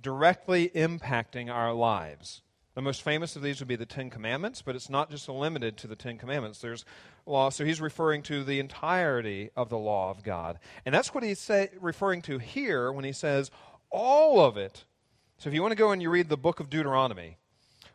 directly 0.00 0.70
impacting 0.70 1.52
our 1.52 1.74
lives. 1.74 2.40
The 2.76 2.82
most 2.82 3.00
famous 3.00 3.36
of 3.36 3.42
these 3.42 3.58
would 3.60 3.68
be 3.68 3.76
the 3.76 3.86
Ten 3.86 4.10
Commandments, 4.10 4.60
but 4.60 4.76
it's 4.76 4.90
not 4.90 5.10
just 5.10 5.30
limited 5.30 5.78
to 5.78 5.86
the 5.86 5.96
Ten 5.96 6.18
Commandments. 6.18 6.58
There's 6.58 6.84
law, 7.24 7.48
so 7.48 7.64
he's 7.64 7.80
referring 7.80 8.22
to 8.24 8.44
the 8.44 8.60
entirety 8.60 9.48
of 9.56 9.70
the 9.70 9.78
law 9.78 10.10
of 10.10 10.22
God. 10.22 10.58
And 10.84 10.94
that's 10.94 11.14
what 11.14 11.24
he's 11.24 11.38
say, 11.38 11.70
referring 11.80 12.20
to 12.22 12.36
here 12.36 12.92
when 12.92 13.06
he 13.06 13.12
says 13.12 13.50
all 13.88 14.44
of 14.44 14.58
it. 14.58 14.84
So 15.38 15.48
if 15.48 15.54
you 15.54 15.62
want 15.62 15.72
to 15.72 15.76
go 15.76 15.90
and 15.90 16.02
you 16.02 16.10
read 16.10 16.28
the 16.28 16.36
book 16.36 16.60
of 16.60 16.68
Deuteronomy 16.68 17.38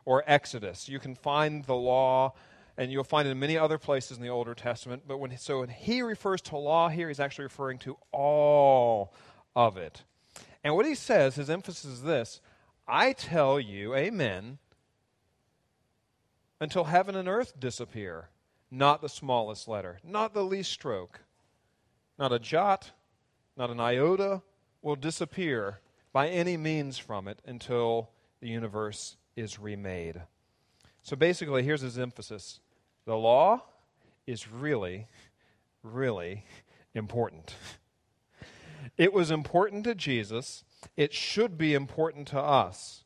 or 0.03 0.23
Exodus, 0.25 0.89
you 0.89 0.97
can 0.97 1.13
find 1.13 1.63
the 1.65 1.75
law 1.75 2.33
and 2.75 2.91
you'll 2.91 3.03
find 3.03 3.27
it 3.27 3.31
in 3.31 3.39
many 3.39 3.59
other 3.59 3.77
places 3.77 4.17
in 4.17 4.23
the 4.23 4.29
Older 4.29 4.55
Testament. 4.55 5.03
But 5.07 5.19
when 5.19 5.37
so 5.37 5.59
when 5.59 5.69
he 5.69 6.01
refers 6.01 6.41
to 6.41 6.57
law 6.57 6.89
here, 6.89 7.07
he's 7.07 7.19
actually 7.19 7.43
referring 7.43 7.77
to 7.79 7.97
all 8.11 9.13
of 9.55 9.77
it. 9.77 10.01
And 10.63 10.73
what 10.73 10.87
he 10.87 10.95
says, 10.95 11.35
his 11.35 11.51
emphasis 11.51 11.85
is 11.85 12.01
this: 12.01 12.41
I 12.87 13.13
tell 13.13 13.59
you, 13.59 13.93
Amen, 13.93 14.57
until 16.61 16.83
heaven 16.83 17.15
and 17.15 17.27
earth 17.27 17.59
disappear, 17.59 18.29
not 18.69 19.01
the 19.01 19.09
smallest 19.09 19.67
letter, 19.67 19.99
not 20.03 20.33
the 20.33 20.43
least 20.43 20.71
stroke, 20.71 21.19
not 22.19 22.31
a 22.31 22.37
jot, 22.37 22.91
not 23.57 23.71
an 23.71 23.79
iota 23.79 24.43
will 24.83 24.95
disappear 24.95 25.79
by 26.13 26.29
any 26.29 26.55
means 26.55 26.99
from 26.99 27.27
it 27.27 27.39
until 27.45 28.11
the 28.41 28.47
universe 28.47 29.17
is 29.35 29.57
remade. 29.57 30.21
So 31.01 31.15
basically, 31.15 31.63
here's 31.63 31.81
his 31.81 31.97
emphasis 31.97 32.59
the 33.05 33.17
law 33.17 33.63
is 34.27 34.47
really, 34.47 35.07
really 35.81 36.45
important. 36.93 37.55
It 38.97 39.13
was 39.13 39.31
important 39.31 39.83
to 39.85 39.95
Jesus, 39.95 40.63
it 40.95 41.11
should 41.11 41.57
be 41.57 41.73
important 41.73 42.27
to 42.29 42.39
us. 42.39 43.03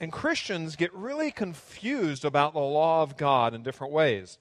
And 0.00 0.10
Christians 0.10 0.76
get 0.76 0.92
really 0.94 1.30
confused 1.30 2.24
about 2.24 2.54
the 2.54 2.60
law 2.60 3.02
of 3.02 3.18
God 3.18 3.52
in 3.52 3.62
different 3.62 3.92
ways. 3.92 4.38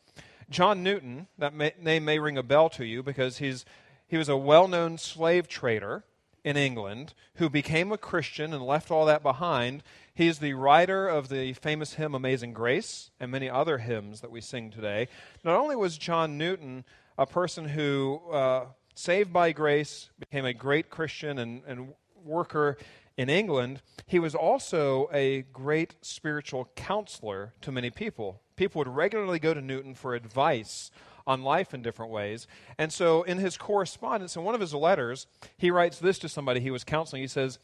John 0.49 0.81
Newton, 0.81 1.27
that 1.37 1.53
may, 1.53 1.73
name 1.79 2.05
may 2.05 2.17
ring 2.17 2.37
a 2.37 2.43
bell 2.43 2.69
to 2.69 2.85
you 2.85 3.03
because 3.03 3.37
he's, 3.37 3.65
he 4.07 4.17
was 4.17 4.29
a 4.29 4.37
well 4.37 4.67
known 4.67 4.97
slave 4.97 5.47
trader 5.47 6.05
in 6.45 6.55
England 6.55 7.13
who 7.35 7.49
became 7.49 7.91
a 7.91 7.97
Christian 7.97 8.53
and 8.53 8.65
left 8.65 8.89
all 8.89 9.05
that 9.05 9.21
behind. 9.21 9.83
He's 10.13 10.39
the 10.39 10.53
writer 10.53 11.07
of 11.07 11.29
the 11.29 11.53
famous 11.53 11.95
hymn 11.95 12.15
Amazing 12.15 12.53
Grace 12.53 13.11
and 13.19 13.29
many 13.29 13.49
other 13.49 13.79
hymns 13.79 14.21
that 14.21 14.31
we 14.31 14.41
sing 14.41 14.71
today. 14.71 15.09
Not 15.43 15.59
only 15.59 15.75
was 15.75 15.97
John 15.97 16.37
Newton 16.37 16.85
a 17.17 17.25
person 17.25 17.67
who, 17.67 18.21
uh, 18.31 18.65
saved 18.95 19.33
by 19.33 19.51
grace, 19.51 20.09
became 20.19 20.45
a 20.45 20.53
great 20.53 20.89
Christian 20.89 21.37
and, 21.39 21.61
and 21.67 21.93
worker 22.23 22.77
in 23.19 23.29
England, 23.29 23.81
he 24.05 24.17
was 24.17 24.33
also 24.33 25.09
a 25.11 25.41
great 25.51 25.95
spiritual 26.01 26.71
counselor 26.77 27.53
to 27.59 27.69
many 27.69 27.89
people. 27.89 28.39
People 28.55 28.79
would 28.79 28.88
regularly 28.88 29.39
go 29.39 29.53
to 29.53 29.59
Newton 29.59 29.93
for 29.93 30.15
advice 30.15 30.89
on 31.27 31.43
life 31.43 31.73
in 31.73 31.81
different 31.81 32.13
ways. 32.13 32.47
And 32.77 32.93
so, 32.93 33.23
in 33.23 33.38
his 33.38 33.57
correspondence, 33.57 34.38
in 34.38 34.45
one 34.45 34.55
of 34.55 34.61
his 34.61 34.73
letters, 34.73 35.27
he 35.57 35.69
writes 35.69 35.99
this 35.99 36.17
to 36.19 36.29
somebody 36.29 36.61
he 36.61 36.71
was 36.71 36.85
counseling. 36.85 37.21
He 37.21 37.27
says, 37.27 37.59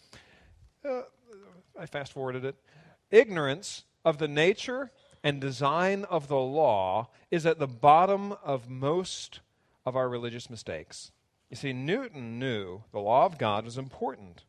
uh, 0.84 1.04
I 1.80 1.86
fast 1.86 2.12
forwarded 2.12 2.44
it. 2.44 2.58
Ignorance 3.10 3.86
of 4.04 4.18
the 4.18 4.28
nature 4.28 4.92
and 5.24 5.40
design 5.40 6.04
of 6.10 6.28
the 6.28 6.36
law 6.36 7.12
is 7.32 7.46
at 7.46 7.60
the 7.60 7.68
bottom 7.68 8.34
of 8.44 8.70
most 8.70 9.40
of 9.86 9.96
our 9.96 10.10
religious 10.10 10.50
mistakes. 10.50 11.14
You 11.50 11.56
see, 11.56 11.72
Newton 11.72 12.40
knew 12.40 12.84
the 12.92 13.00
law 13.00 13.26
of 13.26 13.38
God 13.38 13.64
was 13.64 13.78
important. 13.78 14.44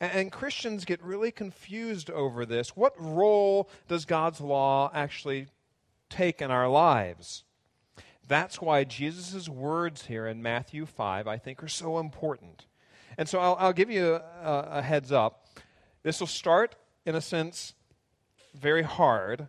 And, 0.00 0.12
and 0.12 0.32
Christians 0.32 0.84
get 0.84 1.02
really 1.02 1.30
confused 1.30 2.10
over 2.10 2.46
this. 2.46 2.76
What 2.76 2.94
role 2.98 3.68
does 3.86 4.04
God's 4.04 4.40
law 4.40 4.90
actually 4.94 5.46
take 6.08 6.40
in 6.40 6.50
our 6.50 6.68
lives? 6.68 7.44
That's 8.26 8.60
why 8.60 8.84
Jesus' 8.84 9.48
words 9.48 10.06
here 10.06 10.26
in 10.26 10.42
Matthew 10.42 10.84
5, 10.84 11.26
I 11.26 11.38
think, 11.38 11.62
are 11.62 11.68
so 11.68 11.98
important. 11.98 12.66
And 13.16 13.28
so 13.28 13.40
I'll, 13.40 13.56
I'll 13.58 13.72
give 13.72 13.90
you 13.90 14.14
a, 14.14 14.68
a 14.70 14.82
heads 14.82 15.10
up. 15.10 15.46
This 16.02 16.20
will 16.20 16.26
start, 16.26 16.76
in 17.06 17.14
a 17.14 17.20
sense, 17.20 17.74
very 18.54 18.82
hard. 18.82 19.48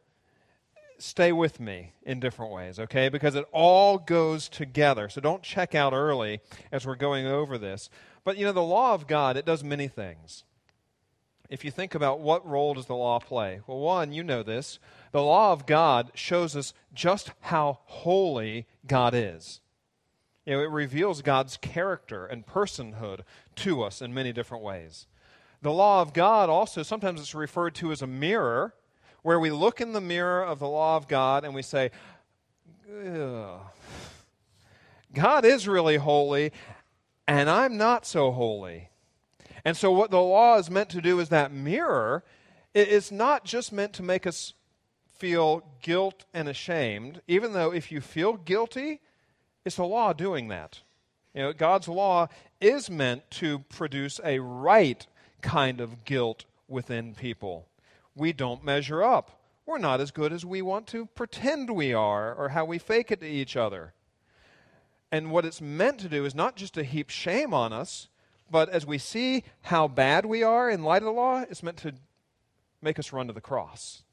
Stay 0.98 1.32
with 1.32 1.60
me 1.60 1.94
in 2.04 2.20
different 2.20 2.52
ways, 2.52 2.80
okay? 2.80 3.10
Because 3.10 3.36
it 3.36 3.46
all 3.52 3.98
goes 3.98 4.50
together. 4.50 5.10
So 5.10 5.22
don't 5.22 5.44
check 5.44 5.76
out 5.76 5.94
early 5.94 6.40
as 6.72 6.86
we're 6.86 6.96
going 6.96 7.28
over 7.28 7.58
this. 7.58 7.90
But, 8.30 8.38
you 8.38 8.46
know, 8.46 8.52
the 8.52 8.62
law 8.62 8.94
of 8.94 9.08
God, 9.08 9.38
it 9.38 9.46
does 9.46 9.64
many 9.64 9.88
things. 9.88 10.44
If 11.50 11.66
you 11.66 11.72
think 11.72 11.96
about 11.96 12.20
what 12.20 12.48
role 12.48 12.76
does 12.76 12.86
the 12.86 12.94
law 12.94 13.18
play? 13.18 13.62
Well, 13.66 13.80
one, 13.80 14.14
you 14.14 14.22
know 14.22 14.44
this. 14.44 14.78
The 15.12 15.24
law 15.24 15.52
of 15.52 15.66
God 15.66 16.12
shows 16.14 16.56
us 16.56 16.76
just 16.94 17.32
how 17.42 17.80
holy 17.86 18.68
God 18.86 19.16
is. 19.16 19.62
You 20.46 20.54
know, 20.54 20.60
it 20.62 20.70
reveals 20.70 21.24
God's 21.24 21.58
character 21.58 22.28
and 22.28 22.46
personhood 22.46 23.22
to 23.56 23.82
us 23.82 24.00
in 24.00 24.14
many 24.14 24.32
different 24.32 24.64
ways. 24.64 25.08
The 25.64 25.74
law 25.74 26.04
of 26.04 26.14
God 26.14 26.52
also, 26.52 26.84
sometimes 26.84 27.20
it's 27.20 27.34
referred 27.34 27.74
to 27.74 27.92
as 27.92 28.04
a 28.04 28.08
mirror, 28.08 28.76
where 29.24 29.40
we 29.40 29.50
look 29.50 29.82
in 29.82 29.94
the 29.94 30.02
mirror 30.02 30.46
of 30.46 30.60
the 30.60 30.70
law 30.70 30.98
of 30.98 31.08
God 31.08 31.44
and 31.44 31.56
we 31.56 31.64
say, 31.64 31.90
God 35.16 35.46
is 35.46 35.68
really 35.68 35.98
holy, 35.98 36.52
and 37.30 37.48
I'm 37.48 37.78
not 37.78 38.08
so 38.08 38.32
holy. 38.32 38.90
And 39.64 39.78
so, 39.78 39.92
what 39.92 40.10
the 40.10 40.20
law 40.20 40.58
is 40.58 40.72
meant 40.72 40.90
to 40.90 41.02
do 41.02 41.20
is 41.20 41.30
that 41.30 41.54
mirror. 41.54 42.24
It's 42.74 43.12
not 43.12 43.46
just 43.46 43.72
meant 43.72 43.94
to 43.94 44.04
make 44.04 44.26
us 44.26 44.54
feel 45.18 45.64
guilt 45.82 46.26
and 46.34 46.48
ashamed, 46.48 47.22
even 47.28 47.54
though 47.54 47.72
if 47.72 47.92
you 47.92 48.02
feel 48.02 48.34
guilty, 48.34 49.02
it's 49.66 49.76
the 49.76 49.84
law 49.84 50.14
doing 50.14 50.48
that. 50.48 50.82
You 51.36 51.44
know, 51.44 51.54
God's 51.54 51.88
law 51.88 52.28
is 52.60 52.90
meant 52.90 53.30
to 53.32 53.60
produce 53.60 54.20
a 54.24 54.40
right 54.40 55.06
kind 55.42 55.82
of 55.82 56.06
guilt 56.06 56.46
within 56.68 57.14
people. 57.14 57.68
We 58.16 58.34
don't 58.34 58.64
measure 58.64 59.04
up. 59.04 59.40
We're 59.66 59.78
not 59.78 60.02
as 60.02 60.10
good 60.10 60.34
as 60.34 60.46
we 60.46 60.62
want 60.64 60.88
to 60.88 61.06
pretend 61.06 61.70
we 61.70 61.94
are 61.94 62.34
or 62.34 62.50
how 62.50 62.66
we 62.66 62.80
fake 62.80 63.12
it 63.12 63.20
to 63.22 63.28
each 63.28 63.56
other. 63.56 63.94
And 65.12 65.32
what 65.32 65.46
it's 65.46 65.62
meant 65.62 66.00
to 66.02 66.10
do 66.10 66.26
is 66.26 66.36
not 66.36 66.56
just 66.56 66.74
to 66.76 66.84
heap 66.84 67.10
shame 67.10 67.54
on 67.54 67.74
us, 67.74 68.10
but 68.52 68.70
as 68.70 68.86
we 68.86 68.98
see 68.98 69.44
how 69.62 69.88
bad 69.88 70.26
we 70.26 70.44
are 70.44 70.70
in 70.70 70.84
light 70.84 71.02
of 71.02 71.08
the 71.08 71.12
law, 71.12 71.42
it's 71.50 71.64
meant 71.64 71.78
to 71.78 71.94
make 72.82 73.00
us 73.00 73.12
run 73.12 73.28
to 73.28 73.34
the 73.34 73.42
cross 73.42 74.04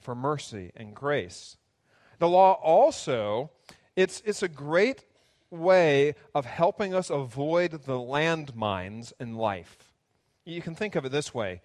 for 0.00 0.14
mercy 0.14 0.72
and 0.76 0.94
grace. 0.94 1.56
The 2.18 2.28
law 2.28 2.54
also, 2.54 3.50
it's, 3.96 4.22
it's 4.24 4.42
a 4.42 4.48
great 4.48 5.04
way 5.50 6.14
of 6.34 6.44
helping 6.44 6.94
us 6.94 7.10
avoid 7.10 7.72
the 7.72 7.98
landmines 7.98 9.12
in 9.20 9.34
life. 9.34 9.92
You 10.44 10.62
can 10.62 10.74
think 10.74 10.96
of 10.96 11.04
it 11.04 11.12
this 11.12 11.34
way 11.34 11.62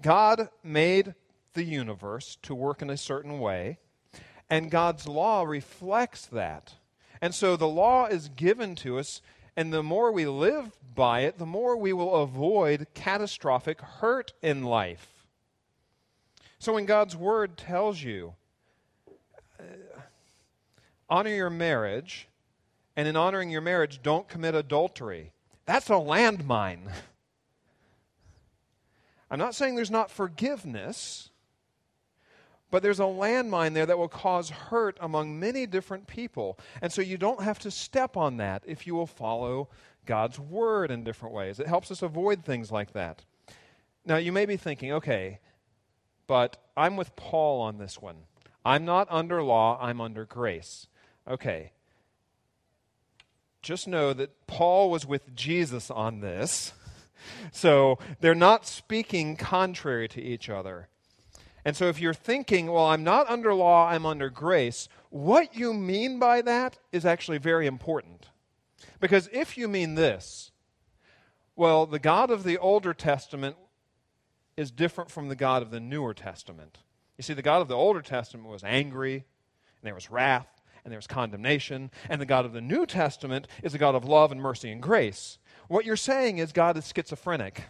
God 0.00 0.48
made 0.62 1.14
the 1.54 1.64
universe 1.64 2.36
to 2.42 2.54
work 2.54 2.82
in 2.82 2.90
a 2.90 2.96
certain 2.96 3.40
way, 3.40 3.78
and 4.48 4.70
God's 4.70 5.08
law 5.08 5.42
reflects 5.42 6.26
that. 6.26 6.74
And 7.20 7.34
so 7.34 7.56
the 7.56 7.68
law 7.68 8.06
is 8.06 8.28
given 8.28 8.74
to 8.76 8.98
us, 8.98 9.20
and 9.56 9.72
the 9.72 9.82
more 9.82 10.12
we 10.12 10.26
live 10.26 10.76
by 10.94 11.20
it, 11.20 11.38
the 11.38 11.46
more 11.46 11.76
we 11.76 11.92
will 11.92 12.16
avoid 12.16 12.86
catastrophic 12.94 13.80
hurt 13.80 14.32
in 14.42 14.62
life. 14.62 15.26
So 16.58 16.74
when 16.74 16.86
God's 16.86 17.16
word 17.16 17.56
tells 17.56 18.02
you, 18.02 18.34
uh, 19.58 19.62
honor 21.08 21.30
your 21.30 21.50
marriage, 21.50 22.28
and 22.96 23.06
in 23.06 23.16
honoring 23.16 23.50
your 23.50 23.60
marriage, 23.60 24.00
don't 24.02 24.28
commit 24.28 24.54
adultery, 24.54 25.32
that's 25.66 25.90
a 25.90 25.94
landmine. 25.94 26.90
I'm 29.30 29.38
not 29.38 29.54
saying 29.54 29.76
there's 29.76 29.90
not 29.90 30.10
forgiveness, 30.10 31.30
but 32.70 32.82
there's 32.82 33.00
a 33.00 33.04
landmine 33.04 33.72
there 33.72 33.86
that 33.86 33.98
will 33.98 34.08
cause 34.08 34.50
hurt 34.50 34.98
among 35.00 35.40
many 35.40 35.66
different 35.66 36.06
people. 36.06 36.58
And 36.82 36.92
so 36.92 37.00
you 37.00 37.16
don't 37.16 37.42
have 37.42 37.58
to 37.60 37.70
step 37.70 38.16
on 38.16 38.36
that 38.36 38.62
if 38.66 38.86
you 38.86 38.94
will 38.94 39.06
follow 39.06 39.68
God's 40.04 40.38
word 40.38 40.90
in 40.90 41.04
different 41.04 41.34
ways. 41.34 41.60
It 41.60 41.66
helps 41.66 41.90
us 41.90 42.02
avoid 42.02 42.44
things 42.44 42.70
like 42.70 42.92
that. 42.92 43.24
Now, 44.04 44.16
you 44.16 44.32
may 44.32 44.46
be 44.46 44.56
thinking, 44.56 44.92
okay, 44.92 45.38
but 46.26 46.56
I'm 46.76 46.96
with 46.96 47.14
Paul 47.16 47.60
on 47.60 47.78
this 47.78 48.00
one. 48.00 48.16
I'm 48.64 48.84
not 48.84 49.06
under 49.10 49.42
law, 49.42 49.78
I'm 49.80 50.00
under 50.00 50.24
grace. 50.24 50.86
Okay. 51.26 51.72
Just 53.62 53.88
know 53.88 54.12
that 54.12 54.46
Paul 54.46 54.90
was 54.90 55.06
with 55.06 55.34
Jesus 55.34 55.90
on 55.90 56.20
this. 56.20 56.72
So 57.52 57.98
they're 58.20 58.34
not 58.34 58.64
speaking 58.64 59.36
contrary 59.36 60.06
to 60.08 60.22
each 60.22 60.48
other. 60.48 60.88
And 61.64 61.76
so 61.76 61.88
if 61.88 62.00
you're 62.00 62.14
thinking, 62.14 62.70
well, 62.70 62.86
I'm 62.86 63.04
not 63.04 63.28
under 63.28 63.52
law, 63.54 63.88
I'm 63.88 64.06
under 64.06 64.30
grace, 64.30 64.88
what 65.10 65.54
you 65.54 65.74
mean 65.74 66.18
by 66.18 66.42
that 66.42 66.78
is 66.92 67.04
actually 67.04 67.38
very 67.38 67.66
important. 67.66 68.28
Because 69.00 69.28
if 69.32 69.56
you 69.56 69.68
mean 69.68 69.94
this, 69.94 70.50
well, 71.56 71.86
the 71.86 71.98
God 71.98 72.30
of 72.30 72.44
the 72.44 72.58
Older 72.58 72.94
Testament 72.94 73.56
is 74.56 74.70
different 74.70 75.10
from 75.10 75.28
the 75.28 75.36
God 75.36 75.62
of 75.62 75.70
the 75.70 75.80
Newer 75.80 76.14
Testament. 76.14 76.78
You 77.16 77.22
see, 77.22 77.34
the 77.34 77.42
God 77.42 77.62
of 77.62 77.68
the 77.68 77.76
Older 77.76 78.02
Testament 78.02 78.48
was 78.48 78.62
angry, 78.64 79.14
and 79.14 79.22
there 79.82 79.94
was 79.94 80.10
wrath, 80.10 80.48
and 80.84 80.92
there 80.92 80.98
was 80.98 81.06
condemnation, 81.06 81.90
and 82.08 82.20
the 82.20 82.26
God 82.26 82.44
of 82.44 82.52
the 82.52 82.60
New 82.60 82.86
Testament 82.86 83.46
is 83.62 83.74
a 83.74 83.78
God 83.78 83.94
of 83.94 84.04
love 84.04 84.32
and 84.32 84.40
mercy 84.40 84.70
and 84.70 84.82
grace. 84.82 85.38
What 85.68 85.84
you're 85.84 85.96
saying 85.96 86.38
is 86.38 86.52
God 86.52 86.76
is 86.76 86.90
schizophrenic. 86.94 87.64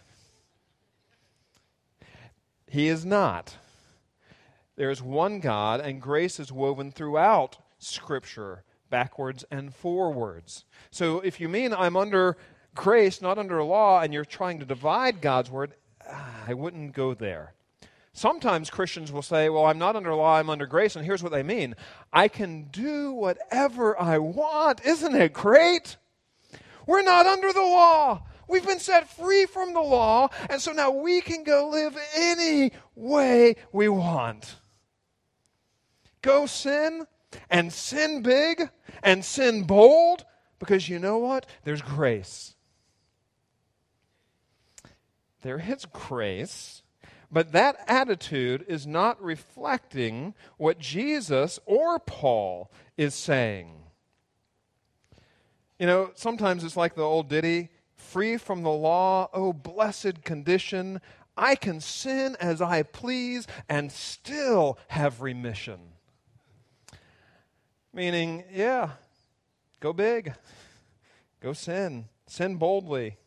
He 2.67 2.87
is 2.87 3.05
not. 3.05 3.57
There 4.79 4.89
is 4.89 5.01
one 5.01 5.41
God, 5.41 5.81
and 5.81 6.01
grace 6.01 6.39
is 6.39 6.53
woven 6.53 6.89
throughout 6.89 7.57
Scripture, 7.79 8.63
backwards 8.89 9.43
and 9.51 9.75
forwards. 9.75 10.63
So 10.89 11.19
if 11.19 11.41
you 11.41 11.49
mean 11.49 11.73
I'm 11.73 11.97
under 11.97 12.37
grace, 12.75 13.21
not 13.21 13.37
under 13.37 13.61
law, 13.61 13.99
and 13.99 14.13
you're 14.13 14.23
trying 14.23 14.57
to 14.59 14.65
divide 14.65 15.19
God's 15.19 15.51
word, 15.51 15.73
ah, 16.09 16.45
I 16.47 16.53
wouldn't 16.53 16.93
go 16.93 17.13
there. 17.13 17.51
Sometimes 18.13 18.69
Christians 18.69 19.11
will 19.11 19.21
say, 19.21 19.49
Well, 19.49 19.65
I'm 19.65 19.79
not 19.79 19.97
under 19.97 20.15
law, 20.15 20.37
I'm 20.37 20.49
under 20.49 20.65
grace, 20.65 20.95
and 20.95 21.03
here's 21.03 21.21
what 21.21 21.33
they 21.33 21.43
mean 21.43 21.75
I 22.13 22.29
can 22.29 22.69
do 22.71 23.11
whatever 23.11 23.99
I 23.99 24.17
want. 24.17 24.85
Isn't 24.85 25.13
it 25.13 25.33
great? 25.33 25.97
We're 26.87 27.01
not 27.01 27.25
under 27.25 27.51
the 27.51 27.59
law. 27.59 28.23
We've 28.47 28.65
been 28.65 28.79
set 28.79 29.09
free 29.09 29.45
from 29.45 29.73
the 29.73 29.81
law, 29.81 30.29
and 30.49 30.61
so 30.61 30.71
now 30.71 30.89
we 30.89 31.19
can 31.19 31.43
go 31.43 31.67
live 31.67 31.97
any 32.15 32.71
way 32.95 33.57
we 33.73 33.89
want. 33.89 34.55
Go 36.21 36.45
sin, 36.45 37.07
and 37.49 37.71
sin 37.71 38.21
big, 38.21 38.69
and 39.03 39.23
sin 39.23 39.63
bold, 39.63 40.25
because 40.59 40.89
you 40.89 40.99
know 40.99 41.17
what? 41.17 41.45
There's 41.63 41.81
grace. 41.81 42.55
There 45.41 45.59
is 45.59 45.85
grace, 45.85 46.83
but 47.31 47.53
that 47.53 47.77
attitude 47.87 48.65
is 48.67 48.85
not 48.85 49.21
reflecting 49.23 50.33
what 50.57 50.79
Jesus 50.79 51.59
or 51.65 51.99
Paul 51.99 52.71
is 52.97 53.15
saying. 53.15 53.71
You 55.79 55.87
know, 55.87 56.11
sometimes 56.15 56.65
it's 56.65 56.75
like 56.75 56.95
the 56.95 57.03
old 57.03 57.29
ditty 57.29 57.69
free 57.95 58.35
from 58.35 58.63
the 58.63 58.69
law. 58.69 59.29
Oh, 59.33 59.53
blessed 59.53 60.23
condition. 60.25 60.99
I 61.37 61.55
can 61.55 61.79
sin 61.79 62.35
as 62.41 62.61
I 62.61 62.83
please 62.83 63.47
and 63.69 63.89
still 63.89 64.77
have 64.89 65.21
remission. 65.21 65.79
Meaning, 67.93 68.43
yeah, 68.51 68.91
go 69.79 69.93
big, 69.93 70.33
go 71.39 71.53
sin, 71.53 72.05
sin 72.27 72.55
boldly, 72.57 73.17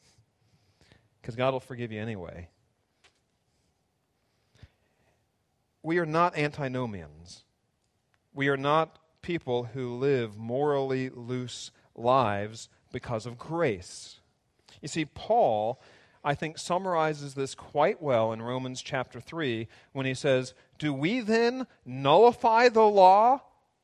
because 1.20 1.34
God 1.34 1.52
will 1.52 1.60
forgive 1.60 1.90
you 1.90 2.00
anyway. 2.00 2.48
We 5.82 5.98
are 5.98 6.06
not 6.06 6.38
antinomians. 6.38 7.42
We 8.32 8.48
are 8.48 8.56
not 8.56 8.98
people 9.20 9.64
who 9.64 9.96
live 9.96 10.36
morally 10.36 11.10
loose 11.10 11.72
lives 11.96 12.68
because 12.92 13.26
of 13.26 13.38
grace. 13.38 14.20
You 14.80 14.88
see, 14.88 15.04
Paul, 15.04 15.80
I 16.22 16.34
think, 16.34 16.56
summarizes 16.56 17.34
this 17.34 17.56
quite 17.56 18.00
well 18.00 18.32
in 18.32 18.42
Romans 18.42 18.80
chapter 18.80 19.20
3 19.20 19.66
when 19.92 20.06
he 20.06 20.14
says, 20.14 20.54
Do 20.78 20.92
we 20.92 21.20
then 21.20 21.66
nullify 21.84 22.68
the 22.68 22.86
law 22.86 23.42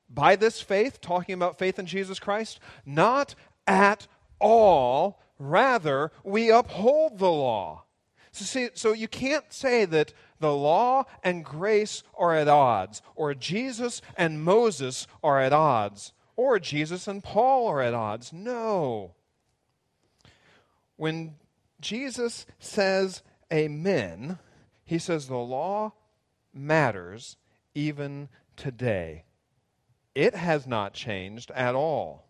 by 0.08 0.36
this 0.36 0.60
faith, 0.60 1.00
talking 1.00 1.34
about 1.34 1.58
faith 1.58 1.78
in 1.78 1.86
Jesus 1.86 2.18
Christ? 2.18 2.60
Not 2.86 3.34
at 3.66 4.06
all. 4.40 5.20
Rather, 5.38 6.10
we 6.24 6.50
uphold 6.50 7.18
the 7.18 7.30
law. 7.30 7.84
So, 8.32 8.44
see, 8.44 8.68
so 8.74 8.92
you 8.92 9.08
can't 9.08 9.52
say 9.52 9.84
that 9.84 10.12
the 10.40 10.54
law 10.54 11.04
and 11.22 11.44
grace 11.44 12.02
are 12.16 12.34
at 12.34 12.48
odds, 12.48 13.02
or 13.14 13.34
Jesus 13.34 14.00
and 14.16 14.42
Moses 14.42 15.06
are 15.22 15.40
at 15.40 15.52
odds, 15.52 16.12
or 16.36 16.58
Jesus 16.58 17.08
and 17.08 17.22
Paul 17.22 17.68
are 17.68 17.82
at 17.82 17.94
odds. 17.94 18.32
No. 18.32 19.14
When 20.96 21.36
Jesus 21.80 22.46
says 22.58 23.22
amen, 23.52 24.38
he 24.84 24.98
says 24.98 25.28
the 25.28 25.36
law 25.36 25.92
matters 26.52 27.36
even 27.74 28.28
today. 28.56 29.24
It 30.18 30.34
has 30.34 30.66
not 30.66 30.94
changed 30.94 31.52
at 31.52 31.76
all. 31.76 32.26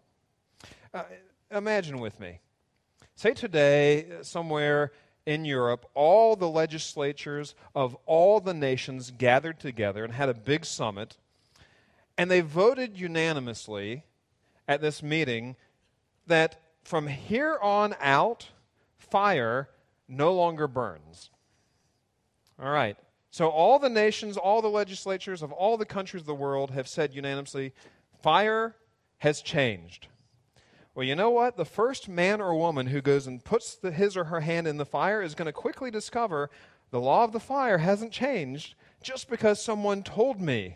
Uh, 0.93 1.05
imagine 1.51 2.01
with 2.01 2.21
me. 2.21 2.41
Say 3.15 3.33
today, 3.33 4.05
somewhere 4.21 4.93
in 5.25 5.47
Europe, 5.47 5.87
all 5.95 6.37
the 6.37 6.51
legislatures 6.51 7.55
of 7.75 7.97
all 8.05 8.41
the 8.41 8.53
nations 8.53 9.11
gathered 9.11 9.59
together 9.59 10.05
and 10.05 10.13
had 10.13 10.29
a 10.29 10.35
big 10.35 10.67
summit, 10.67 11.17
and 12.19 12.31
they 12.31 12.43
voted 12.43 13.01
unanimously 13.01 14.05
at 14.69 14.83
this 14.83 15.03
meeting 15.03 15.57
that 16.27 16.61
from 16.85 17.07
here 17.07 17.57
on 17.63 17.97
out, 18.03 18.51
fire 18.99 19.71
no 20.07 20.35
longer 20.35 20.69
burns. 20.69 21.31
All 22.63 22.69
right. 22.69 22.99
So, 23.31 23.49
all 23.49 23.79
the 23.79 23.91
nations, 23.91 24.37
all 24.37 24.63
the 24.63 24.69
legislatures 24.69 25.43
of 25.43 25.53
all 25.53 25.77
the 25.77 25.85
countries 25.85 26.23
of 26.23 26.27
the 26.27 26.35
world 26.35 26.71
have 26.71 26.89
said 26.89 27.13
unanimously 27.13 27.75
fire 28.23 28.75
has 29.19 29.43
changed. 29.43 30.07
Well, 30.95 31.07
you 31.07 31.15
know 31.15 31.31
what? 31.31 31.57
The 31.57 31.65
first 31.65 32.09
man 32.09 32.41
or 32.41 32.55
woman 32.55 32.89
who 32.89 33.01
goes 33.01 33.27
and 33.27 33.45
puts 33.45 33.77
the, 33.77 33.93
his 33.93 34.17
or 34.17 34.25
her 34.25 34.41
hand 34.41 34.67
in 34.67 34.79
the 34.79 34.85
fire 34.85 35.23
is 35.23 35.35
going 35.35 35.47
to 35.47 35.53
quickly 35.53 35.91
discover 35.91 36.51
the 36.91 37.01
law 37.01 37.23
of 37.23 37.33
the 37.33 37.39
fire 37.39 37.79
hasn't 37.79 38.13
changed 38.13 38.75
just 39.03 39.29
because 39.29 39.63
someone 39.63 40.03
told 40.03 40.41
me 40.41 40.75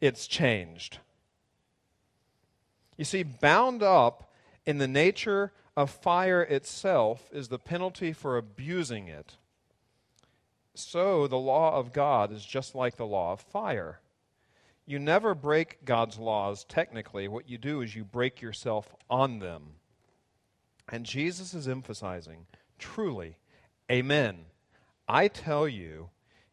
it's 0.00 0.26
changed. 0.26 0.98
You 2.96 3.04
see, 3.04 3.22
bound 3.22 3.82
up 3.82 4.30
in 4.66 4.78
the 4.78 4.86
nature 4.86 5.52
of 5.76 5.90
fire 5.90 6.42
itself 6.42 7.28
is 7.32 7.48
the 7.48 7.58
penalty 7.58 8.12
for 8.12 8.36
abusing 8.36 9.08
it. 9.08 9.37
So, 10.78 11.26
the 11.26 11.36
law 11.36 11.76
of 11.76 11.92
God 11.92 12.32
is 12.32 12.44
just 12.44 12.74
like 12.74 12.96
the 12.96 13.06
law 13.06 13.32
of 13.32 13.40
fire. 13.40 14.00
You 14.86 14.98
never 14.98 15.34
break 15.34 15.84
God's 15.84 16.18
laws 16.18 16.64
technically. 16.64 17.26
What 17.26 17.48
you 17.48 17.58
do 17.58 17.80
is 17.82 17.96
you 17.96 18.04
break 18.04 18.40
yourself 18.40 18.94
on 19.10 19.40
them. 19.40 19.74
And 20.88 21.04
Jesus 21.04 21.52
is 21.52 21.68
emphasizing 21.68 22.46
truly, 22.78 23.38
Amen. 23.90 24.46
I 25.08 25.28
tell 25.28 25.66
you, 25.66 26.10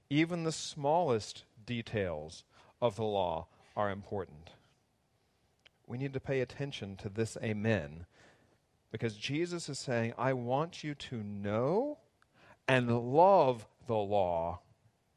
even 0.10 0.44
the 0.44 0.52
smallest 0.52 1.44
details 1.66 2.44
of 2.82 2.96
the 2.96 3.04
law 3.04 3.48
are 3.76 3.92
important. 3.92 4.52
We 5.88 5.98
need 5.98 6.14
to 6.14 6.20
pay 6.20 6.42
attention 6.42 6.96
to 6.98 7.10
this 7.10 7.38
Amen 7.44 8.06
because 8.92 9.16
Jesus 9.16 9.70
is 9.70 9.78
saying, 9.78 10.14
I 10.18 10.34
want 10.34 10.84
you 10.84 10.96
to 10.96 11.22
know 11.22 12.00
and 12.68 13.14
love 13.14 13.68
the 13.88 13.96
law 13.96 14.62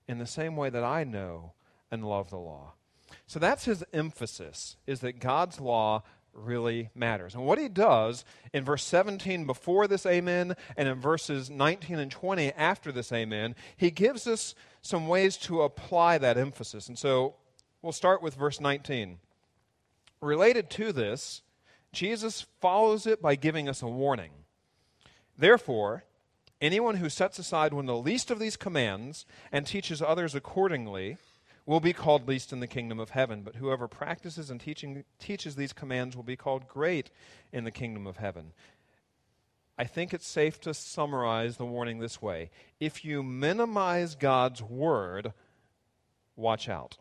in 0.07 0.19
the 0.19 0.27
same 0.27 0.57
way 0.57 0.71
that 0.71 0.85
I 0.85 1.05
know 1.05 1.53
and 1.91 2.05
love 2.05 2.31
the 2.31 2.39
law. 2.39 2.75
So 3.27 3.39
that's 3.39 3.65
his 3.65 3.85
emphasis, 3.93 4.77
is 4.87 5.01
that 5.01 5.21
God's 5.21 5.61
law 5.61 6.03
really 6.33 6.91
matters. 6.95 7.35
And 7.35 7.45
what 7.45 7.59
he 7.59 7.69
does 7.69 8.25
in 8.53 8.65
verse 8.65 8.85
17 8.85 9.45
before 9.45 9.87
this 9.87 10.07
amen 10.07 10.55
and 10.77 10.89
in 10.89 11.01
verses 11.01 11.51
19 11.51 11.99
and 11.99 12.11
20 12.11 12.53
after 12.53 12.93
this 12.93 13.13
amen, 13.13 13.55
he 13.77 13.91
gives 13.91 14.27
us 14.27 14.55
some 14.83 15.09
ways 15.09 15.37
to 15.39 15.63
apply 15.63 16.19
that 16.19 16.39
emphasis. 16.39 16.89
And 16.89 16.99
so 16.99 17.35
we'll 17.83 17.93
start 17.93 18.23
with 18.23 18.35
verse 18.35 18.61
19. 18.61 19.19
Related 20.21 20.71
to 20.71 20.93
this, 20.93 21.43
Jesus 21.93 22.47
follows 22.61 23.07
it 23.07 23.23
by 23.23 23.35
giving 23.35 23.69
us 23.69 23.83
a 23.83 23.89
warning. 23.89 24.31
Therefore, 25.37 26.05
anyone 26.61 26.97
who 26.97 27.09
sets 27.09 27.39
aside 27.39 27.73
one 27.73 27.85
of 27.85 27.95
the 27.95 28.03
least 28.03 28.31
of 28.31 28.39
these 28.39 28.57
commands 28.57 29.27
and 29.53 29.67
teaches 29.67 30.03
others 30.03 30.35
accordingly, 30.35 31.17
will 31.69 31.81
be 31.81 31.93
called 31.93 32.27
least 32.27 32.51
in 32.51 32.61
the 32.61 32.67
kingdom 32.67 32.99
of 32.99 33.11
heaven, 33.11 33.43
but 33.43 33.57
whoever 33.57 33.87
practices 33.87 34.49
and 34.49 34.59
teaching, 34.59 35.05
teaches 35.19 35.55
these 35.55 35.75
commands 35.75 36.17
will 36.17 36.23
be 36.23 36.35
called 36.35 36.67
great 36.67 37.11
in 37.53 37.65
the 37.65 37.71
kingdom 37.71 38.07
of 38.07 38.17
heaven. 38.17 38.53
I 39.77 39.85
think 39.85 40.15
it's 40.15 40.27
safe 40.27 40.61
to 40.63 40.73
summarize 40.73 41.59
the 41.59 41.67
warning 41.67 41.99
this 41.99 42.23
way 42.23 42.51
if 42.81 43.05
you 43.05 43.23
minimize 43.23 44.15
God's 44.15 44.63
word, 44.63 45.35
watch 46.37 46.71
out. 46.71 46.97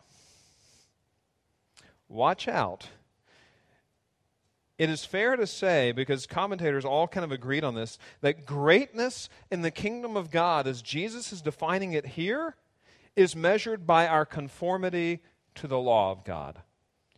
Watch 2.10 2.48
out. 2.48 2.90
It 4.78 4.90
is 4.90 5.06
fair 5.06 5.36
to 5.36 5.48
say, 5.48 5.92
because 5.92 6.28
commentators 6.28 6.86
all 6.86 7.08
kind 7.08 7.24
of 7.24 7.32
agreed 7.32 7.64
on 7.64 7.74
this, 7.74 7.98
that 8.22 8.46
greatness 8.46 9.28
in 9.50 9.64
the 9.64 9.72
kingdom 9.72 10.16
of 10.16 10.30
God, 10.30 10.68
as 10.68 10.82
Jesus 10.82 11.34
is 11.34 11.42
defining 11.42 11.94
it 11.94 12.06
here, 12.06 12.56
is 13.16 13.36
measured 13.36 13.88
by 13.88 14.08
our 14.08 14.26
conformity 14.26 15.22
to 15.56 15.68
the 15.68 15.80
law 15.80 16.12
of 16.12 16.24
God. 16.24 16.62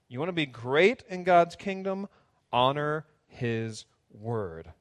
You 0.07 0.19
want 0.19 0.29
to 0.29 0.33
be 0.33 0.45
great 0.45 1.03
in 1.09 1.25
God's 1.25 1.57
kingdom? 1.57 2.07
Honor 2.51 3.05
His 3.27 3.85
word. 4.09 4.71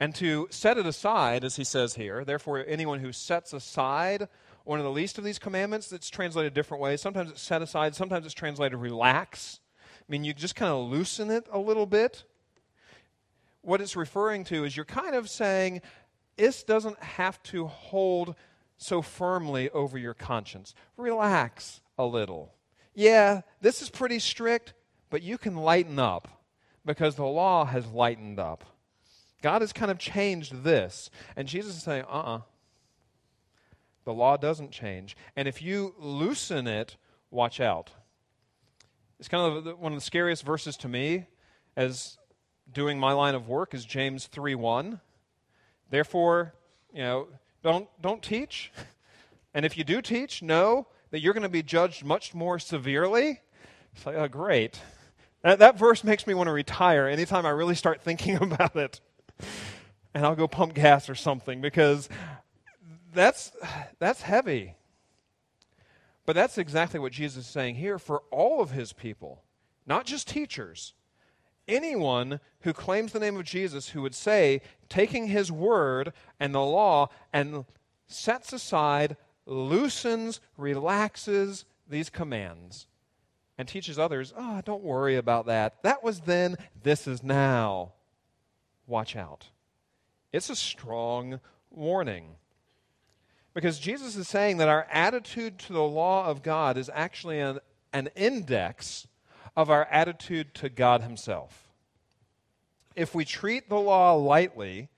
And 0.00 0.14
to 0.16 0.48
set 0.50 0.78
it 0.78 0.86
aside, 0.86 1.44
as 1.44 1.56
he 1.56 1.64
says 1.64 1.94
here, 1.94 2.24
therefore, 2.24 2.64
anyone 2.66 3.00
who 3.00 3.12
sets 3.12 3.52
aside 3.52 4.28
one 4.64 4.78
of 4.78 4.84
the 4.84 4.90
least 4.90 5.18
of 5.18 5.24
these 5.24 5.38
commandments, 5.38 5.88
that's 5.88 6.08
translated 6.08 6.54
different 6.54 6.82
ways. 6.82 7.00
Sometimes 7.00 7.30
it's 7.30 7.42
set 7.42 7.62
aside, 7.62 7.94
sometimes 7.94 8.24
it's 8.24 8.34
translated 8.34 8.78
relax. 8.78 9.60
I 10.02 10.04
mean, 10.08 10.24
you 10.24 10.34
just 10.34 10.56
kind 10.56 10.72
of 10.72 10.90
loosen 10.90 11.30
it 11.30 11.46
a 11.52 11.58
little 11.58 11.86
bit. 11.86 12.24
What 13.62 13.80
it's 13.80 13.96
referring 13.96 14.44
to 14.44 14.64
is 14.64 14.76
you're 14.76 14.84
kind 14.84 15.14
of 15.14 15.30
saying, 15.30 15.80
this 16.36 16.64
doesn't 16.64 17.00
have 17.02 17.42
to 17.44 17.66
hold 17.66 18.34
so 18.76 19.00
firmly 19.00 19.70
over 19.70 19.96
your 19.96 20.14
conscience. 20.14 20.74
Relax 20.96 21.80
a 21.96 22.04
little. 22.04 22.52
Yeah, 22.94 23.42
this 23.60 23.80
is 23.80 23.88
pretty 23.88 24.18
strict, 24.18 24.74
but 25.08 25.22
you 25.22 25.38
can 25.38 25.56
lighten 25.56 25.98
up 25.98 26.28
because 26.84 27.14
the 27.14 27.24
law 27.24 27.64
has 27.64 27.86
lightened 27.86 28.40
up. 28.40 28.64
God 29.40 29.60
has 29.60 29.72
kind 29.72 29.90
of 29.90 29.98
changed 29.98 30.62
this. 30.64 31.10
And 31.36 31.48
Jesus 31.48 31.76
is 31.76 31.82
saying, 31.82 32.04
uh 32.08 32.12
uh-uh. 32.12 32.36
uh 32.36 32.40
The 34.04 34.12
law 34.12 34.36
doesn't 34.36 34.72
change. 34.72 35.16
And 35.36 35.46
if 35.46 35.62
you 35.62 35.94
loosen 35.98 36.66
it, 36.66 36.96
watch 37.30 37.60
out. 37.60 37.90
It's 39.22 39.28
kind 39.28 39.56
of 39.68 39.78
one 39.78 39.92
of 39.92 39.96
the 39.96 40.04
scariest 40.04 40.42
verses 40.42 40.76
to 40.78 40.88
me 40.88 41.26
as 41.76 42.18
doing 42.72 42.98
my 42.98 43.12
line 43.12 43.36
of 43.36 43.46
work 43.46 43.72
is 43.72 43.84
James 43.84 44.26
3 44.26 44.56
1. 44.56 45.00
Therefore, 45.90 46.54
you 46.92 47.02
know, 47.02 47.28
don't, 47.62 47.88
don't 48.02 48.20
teach. 48.20 48.72
And 49.54 49.64
if 49.64 49.76
you 49.78 49.84
do 49.84 50.00
teach, 50.00 50.42
know 50.42 50.88
that 51.10 51.20
you're 51.20 51.34
going 51.34 51.42
to 51.42 51.48
be 51.48 51.62
judged 51.62 52.04
much 52.04 52.34
more 52.34 52.58
severely. 52.58 53.42
It's 53.94 54.06
like, 54.06 54.16
oh, 54.16 54.26
great. 54.26 54.80
That, 55.42 55.58
that 55.58 55.78
verse 55.78 56.02
makes 56.02 56.26
me 56.26 56.32
want 56.32 56.48
to 56.48 56.52
retire 56.52 57.06
anytime 57.06 57.44
I 57.44 57.50
really 57.50 57.74
start 57.74 58.00
thinking 58.00 58.36
about 58.42 58.74
it. 58.74 59.00
And 60.14 60.24
I'll 60.24 60.34
go 60.34 60.48
pump 60.48 60.72
gas 60.74 61.10
or 61.10 61.14
something 61.14 61.60
because 61.60 62.08
that's, 63.14 63.52
that's 63.98 64.22
heavy. 64.22 64.74
But 66.24 66.34
that's 66.34 66.58
exactly 66.58 67.00
what 67.00 67.12
Jesus 67.12 67.46
is 67.46 67.50
saying 67.50 67.74
here 67.76 67.98
for 67.98 68.22
all 68.30 68.60
of 68.60 68.70
his 68.70 68.92
people, 68.92 69.42
not 69.86 70.06
just 70.06 70.28
teachers. 70.28 70.94
anyone 71.68 72.40
who 72.60 72.72
claims 72.72 73.12
the 73.12 73.20
name 73.20 73.36
of 73.36 73.44
Jesus 73.44 73.90
who 73.90 74.02
would 74.02 74.14
say, 74.14 74.60
taking 74.88 75.28
his 75.28 75.50
word 75.50 76.12
and 76.38 76.54
the 76.54 76.60
law 76.60 77.08
and 77.32 77.64
sets 78.06 78.52
aside, 78.52 79.16
loosens, 79.46 80.40
relaxes 80.56 81.64
these 81.88 82.10
commands, 82.10 82.86
and 83.58 83.68
teaches 83.68 83.98
others, 83.98 84.32
oh, 84.36 84.60
don't 84.64 84.82
worry 84.82 85.16
about 85.16 85.46
that. 85.46 85.82
That 85.82 86.02
was 86.02 86.20
then, 86.20 86.56
this 86.82 87.06
is 87.06 87.22
now. 87.22 87.92
Watch 88.86 89.16
out. 89.16 89.48
It's 90.32 90.50
a 90.50 90.56
strong 90.56 91.40
warning. 91.70 92.36
Because 93.54 93.78
Jesus 93.78 94.16
is 94.16 94.28
saying 94.28 94.56
that 94.58 94.68
our 94.68 94.86
attitude 94.90 95.58
to 95.60 95.72
the 95.72 95.82
law 95.82 96.26
of 96.26 96.42
God 96.42 96.78
is 96.78 96.90
actually 96.92 97.38
an, 97.38 97.58
an 97.92 98.08
index 98.16 99.06
of 99.56 99.68
our 99.68 99.84
attitude 99.86 100.54
to 100.54 100.68
God 100.68 101.02
Himself. 101.02 101.70
If 102.96 103.14
we 103.14 103.24
treat 103.24 103.68
the 103.68 103.78
law 103.78 104.14
lightly 104.14 104.88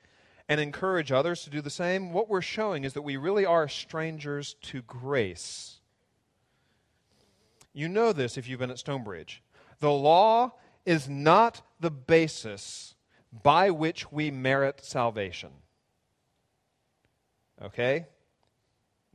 and 0.49 0.61
encourage 0.61 1.11
others 1.11 1.43
to 1.45 1.51
do 1.51 1.61
the 1.61 1.71
same, 1.71 2.13
what 2.13 2.29
we're 2.29 2.43
showing 2.43 2.85
is 2.85 2.93
that 2.93 3.03
we 3.03 3.17
really 3.17 3.47
are 3.47 3.69
strangers 3.69 4.55
to 4.63 4.83
grace. 4.83 5.81
You 7.73 7.89
know 7.89 8.13
this 8.13 8.39
if 8.39 8.49
you've 8.49 8.61
been 8.61 8.71
at 8.71 8.79
Stonebridge. 8.79 9.43
The 9.81 9.91
law 9.91 10.53
is 10.87 11.09
not 11.09 11.63
the 11.81 11.91
basis 11.91 12.95
by 13.43 13.71
which 13.71 14.13
we 14.13 14.31
merit 14.31 14.85
salvation. 14.85 15.51
Okay? 17.61 18.07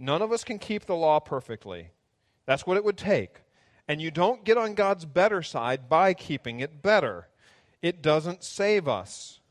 None 0.01 0.21
of 0.21 0.31
us 0.31 0.45
can 0.45 0.57
keep 0.57 0.85
the 0.85 0.95
law 0.95 1.19
perfectly. 1.19 1.89
That's 2.45 2.65
what 2.65 2.77
it 2.77 2.85
would 2.85 2.97
take. 2.97 3.41
And 3.87 4.01
you 4.01 4.11
don't 4.11 4.45
get 4.45 4.57
on 4.57 4.73
God's 4.73 5.03
better 5.03 5.43
side 5.43 5.89
by 5.89 6.13
keeping 6.13 6.61
it 6.61 6.81
better. 6.81 7.27
It 7.81 8.01
doesn't 8.01 8.43
save 8.43 8.87
us. 8.87 9.41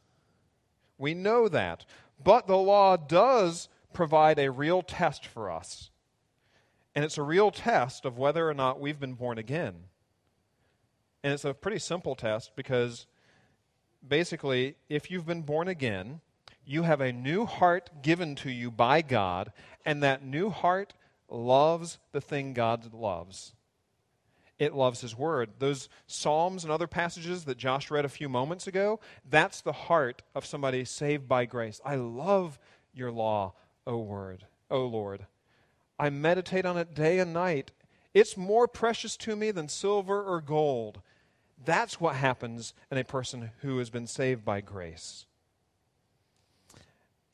We 0.96 1.12
know 1.12 1.48
that. 1.48 1.84
But 2.22 2.46
the 2.46 2.56
law 2.56 2.96
does 2.96 3.68
provide 3.92 4.38
a 4.38 4.50
real 4.50 4.80
test 4.80 5.26
for 5.26 5.50
us. 5.50 5.90
And 6.94 7.04
it's 7.04 7.18
a 7.18 7.22
real 7.22 7.50
test 7.50 8.04
of 8.04 8.18
whether 8.18 8.48
or 8.48 8.54
not 8.54 8.80
we've 8.80 8.98
been 8.98 9.14
born 9.14 9.38
again. 9.38 9.74
And 11.22 11.32
it's 11.32 11.44
a 11.44 11.54
pretty 11.54 11.78
simple 11.78 12.14
test 12.14 12.52
because 12.56 13.06
basically, 14.06 14.76
if 14.88 15.10
you've 15.10 15.26
been 15.26 15.42
born 15.42 15.68
again, 15.68 16.20
you 16.68 16.82
have 16.82 17.00
a 17.00 17.12
new 17.12 17.46
heart 17.46 17.88
given 18.02 18.34
to 18.36 18.50
you 18.50 18.70
by 18.70 19.00
God, 19.00 19.52
and 19.86 20.02
that 20.02 20.22
new 20.22 20.50
heart 20.50 20.92
loves 21.30 21.98
the 22.12 22.20
thing 22.20 22.52
God 22.52 22.92
loves. 22.92 23.54
It 24.58 24.74
loves 24.74 25.00
His 25.00 25.16
Word. 25.16 25.50
Those 25.60 25.88
Psalms 26.06 26.64
and 26.64 26.72
other 26.72 26.86
passages 26.86 27.44
that 27.44 27.56
Josh 27.56 27.90
read 27.90 28.04
a 28.04 28.10
few 28.10 28.28
moments 28.28 28.66
ago, 28.66 29.00
that's 29.28 29.62
the 29.62 29.72
heart 29.72 30.22
of 30.34 30.44
somebody 30.44 30.84
saved 30.84 31.26
by 31.26 31.46
grace. 31.46 31.80
I 31.86 31.94
love 31.94 32.58
your 32.92 33.10
law, 33.10 33.54
O 33.86 33.96
Word, 33.96 34.44
O 34.70 34.84
Lord. 34.84 35.26
I 35.98 36.10
meditate 36.10 36.66
on 36.66 36.76
it 36.76 36.94
day 36.94 37.18
and 37.18 37.32
night. 37.32 37.70
It's 38.12 38.36
more 38.36 38.68
precious 38.68 39.16
to 39.18 39.36
me 39.36 39.52
than 39.52 39.68
silver 39.68 40.22
or 40.22 40.42
gold. 40.42 41.00
That's 41.64 41.98
what 41.98 42.16
happens 42.16 42.74
in 42.90 42.98
a 42.98 43.04
person 43.04 43.52
who 43.62 43.78
has 43.78 43.88
been 43.88 44.06
saved 44.06 44.44
by 44.44 44.60
grace. 44.60 45.24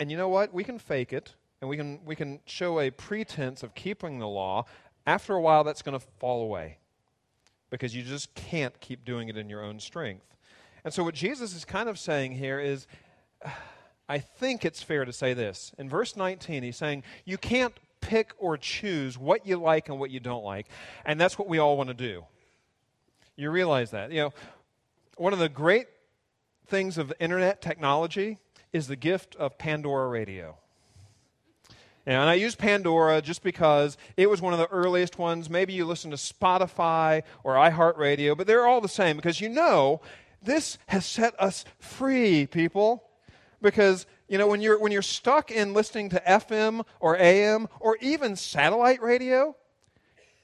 And 0.05 0.11
you 0.11 0.19
know 0.19 0.29
what? 0.29 0.53
We 0.53 0.65
can 0.65 0.79
fake 0.79 1.15
it 1.15 1.35
and 1.63 1.71
we 1.71 1.79
can, 1.79 1.99
we 2.05 2.15
can 2.15 2.41
show 2.45 2.79
a 2.79 2.91
pretense 2.91 3.63
of 3.63 3.75
keeping 3.75 4.19
the 4.19 4.29
law. 4.29 4.67
After 5.07 5.33
a 5.33 5.41
while, 5.41 5.65
that's 5.65 5.81
going 5.81 5.99
to 5.99 6.07
fall 6.19 6.43
away 6.43 6.77
because 7.71 7.97
you 7.97 8.03
just 8.03 8.35
can't 8.35 8.79
keep 8.81 9.07
doing 9.07 9.31
it 9.31 9.39
in 9.39 9.49
your 9.49 9.65
own 9.65 9.81
strength. 9.81 10.27
And 10.85 10.93
so, 10.93 11.03
what 11.03 11.15
Jesus 11.15 11.57
is 11.57 11.65
kind 11.65 11.89
of 11.89 11.99
saying 11.99 12.33
here 12.33 12.61
is 12.61 12.87
I 14.11 14.19
think 14.19 14.67
it's 14.67 14.83
fair 14.83 15.07
to 15.07 15.13
say 15.15 15.33
this. 15.33 15.73
In 15.79 15.89
verse 15.89 16.17
19, 16.17 16.63
he's 16.63 16.77
saying, 16.77 17.03
You 17.25 17.39
can't 17.39 17.73
pick 18.03 18.35
or 18.37 18.59
choose 18.59 19.17
what 19.17 19.47
you 19.47 19.57
like 19.57 19.89
and 19.89 19.99
what 19.99 20.11
you 20.11 20.21
don't 20.21 20.45
like. 20.45 20.67
And 21.07 21.19
that's 21.19 21.39
what 21.39 21.49
we 21.49 21.57
all 21.57 21.79
want 21.79 21.89
to 21.89 21.95
do. 21.95 22.27
You 23.37 23.51
realize 23.51 23.93
that. 23.93 24.13
You 24.13 24.25
know, 24.25 24.35
one 25.17 25.33
of 25.33 25.39
the 25.39 25.49
great 25.49 25.87
things 26.67 26.99
of 26.99 27.11
internet 27.19 27.63
technology 27.63 28.39
is 28.75 28.89
the 28.89 28.97
gift 28.97 29.37
of 29.37 29.57
Pandora 29.57 30.09
Radio. 30.09 30.57
And 32.07 32.29
I 32.29 32.35
use 32.35 32.55
Pandora 32.55 33.23
just 33.23 33.43
because 33.43 33.97
it 34.17 34.29
was 34.29 34.43
one 34.43 34.53
of 34.53 34.59
the 34.59 34.67
earliest 34.67 35.19
ones. 35.19 35.49
Maybe 35.49 35.73
you 35.73 35.87
listen 35.87 36.11
to 36.11 36.19
Spotify 36.19 37.23
or 37.45 37.55
iHeartRadio, 37.55 38.37
but 38.37 38.47
they're 38.47 38.67
all 38.67 38.83
the 38.83 38.89
same 38.89 39.17
because 39.17 39.41
you 39.41 39.49
know 39.49 40.03
this 40.43 40.77
has 40.89 41.07
set 41.07 41.35
us 41.41 41.65
free, 41.79 42.47
people. 42.47 43.09
Because, 43.63 44.07
you 44.29 44.37
know, 44.37 44.49
when 44.49 44.61
you're, 44.61 44.79
when 44.79 44.93
you're 44.93 45.01
stuck 45.01 45.51
in 45.51 45.73
listening 45.73 46.11
to 46.11 46.21
FM 46.27 46.85
or 47.01 47.17
AM 47.17 47.69
or 47.81 47.97
even 48.03 48.37
satellite 48.37 49.01
radio, 49.01 49.57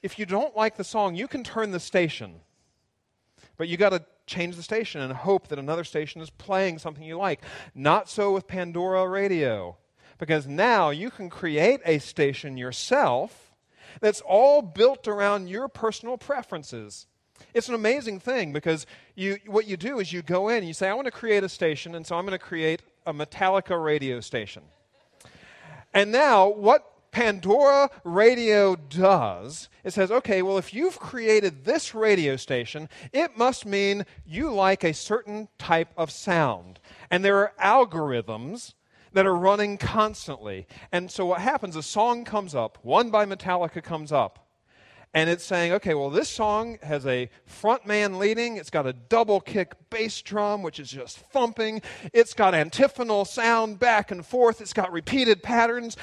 if 0.01 0.17
you 0.17 0.25
don't 0.25 0.55
like 0.55 0.77
the 0.77 0.83
song, 0.83 1.15
you 1.15 1.27
can 1.27 1.43
turn 1.43 1.69
the 1.69 1.79
station. 1.79 2.39
But 3.57 3.67
you 3.67 3.77
got 3.77 3.89
to 3.89 4.03
change 4.25 4.55
the 4.55 4.63
station 4.63 5.01
and 5.01 5.11
hope 5.13 5.47
that 5.47 5.59
another 5.59 5.83
station 5.83 6.21
is 6.21 6.29
playing 6.29 6.79
something 6.79 7.03
you 7.03 7.17
like. 7.17 7.41
Not 7.75 8.09
so 8.09 8.33
with 8.33 8.47
Pandora 8.47 9.07
Radio, 9.07 9.77
because 10.17 10.47
now 10.47 10.89
you 10.89 11.09
can 11.09 11.29
create 11.29 11.81
a 11.85 11.99
station 11.99 12.57
yourself 12.57 13.51
that's 13.99 14.21
all 14.21 14.61
built 14.61 15.07
around 15.07 15.47
your 15.47 15.67
personal 15.67 16.17
preferences. 16.17 17.07
It's 17.53 17.67
an 17.67 17.75
amazing 17.75 18.19
thing 18.19 18.53
because 18.53 18.85
you, 19.15 19.37
what 19.47 19.67
you 19.67 19.77
do 19.77 19.99
is 19.99 20.13
you 20.13 20.21
go 20.21 20.49
in 20.49 20.59
and 20.59 20.67
you 20.67 20.73
say, 20.73 20.89
I 20.89 20.93
want 20.93 21.05
to 21.05 21.11
create 21.11 21.43
a 21.43 21.49
station, 21.49 21.95
and 21.95 22.05
so 22.05 22.15
I'm 22.15 22.25
going 22.25 22.37
to 22.37 22.43
create 22.43 22.81
a 23.05 23.13
Metallica 23.13 23.83
radio 23.83 24.19
station. 24.19 24.63
And 25.93 26.11
now, 26.11 26.47
what 26.47 26.90
Pandora 27.11 27.89
Radio 28.03 28.75
does, 28.75 29.69
it 29.83 29.91
says, 29.93 30.11
okay, 30.11 30.41
well, 30.41 30.57
if 30.57 30.73
you've 30.73 30.99
created 30.99 31.65
this 31.65 31.93
radio 31.93 32.35
station, 32.35 32.87
it 33.11 33.37
must 33.37 33.65
mean 33.65 34.05
you 34.25 34.51
like 34.51 34.83
a 34.83 34.93
certain 34.93 35.49
type 35.57 35.89
of 35.97 36.09
sound. 36.09 36.79
And 37.09 37.23
there 37.23 37.37
are 37.37 37.53
algorithms 37.61 38.73
that 39.13 39.25
are 39.25 39.35
running 39.35 39.77
constantly. 39.77 40.67
And 40.91 41.11
so 41.11 41.25
what 41.25 41.41
happens, 41.41 41.75
a 41.75 41.83
song 41.83 42.23
comes 42.23 42.55
up, 42.55 42.77
one 42.81 43.09
by 43.09 43.25
Metallica 43.25 43.83
comes 43.83 44.11
up, 44.11 44.47
and 45.13 45.29
it's 45.29 45.43
saying, 45.43 45.73
okay, 45.73 45.93
well, 45.93 46.09
this 46.09 46.29
song 46.29 46.77
has 46.81 47.05
a 47.05 47.29
front 47.45 47.85
man 47.85 48.17
leading. 48.17 48.55
It's 48.55 48.69
got 48.69 48.87
a 48.87 48.93
double 48.93 49.41
kick 49.41 49.75
bass 49.89 50.21
drum, 50.21 50.63
which 50.63 50.79
is 50.79 50.89
just 50.89 51.17
thumping. 51.17 51.81
It's 52.13 52.33
got 52.33 52.55
antiphonal 52.55 53.25
sound 53.25 53.77
back 53.77 54.11
and 54.11 54.25
forth. 54.25 54.61
It's 54.61 54.71
got 54.71 54.89
repeated 54.93 55.43
patterns. 55.43 55.97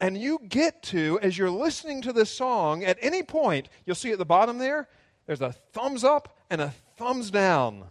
And 0.00 0.16
you 0.16 0.40
get 0.48 0.82
to, 0.84 1.18
as 1.20 1.36
you're 1.36 1.50
listening 1.50 2.00
to 2.02 2.12
this 2.12 2.30
song, 2.30 2.84
at 2.84 2.98
any 3.02 3.22
point, 3.22 3.68
you'll 3.84 3.94
see 3.94 4.12
at 4.12 4.18
the 4.18 4.24
bottom 4.24 4.58
there, 4.58 4.88
there's 5.26 5.42
a 5.42 5.52
thumbs 5.52 6.04
up 6.04 6.36
and 6.48 6.60
a 6.60 6.72
thumbs 6.96 7.30
down. 7.30 7.84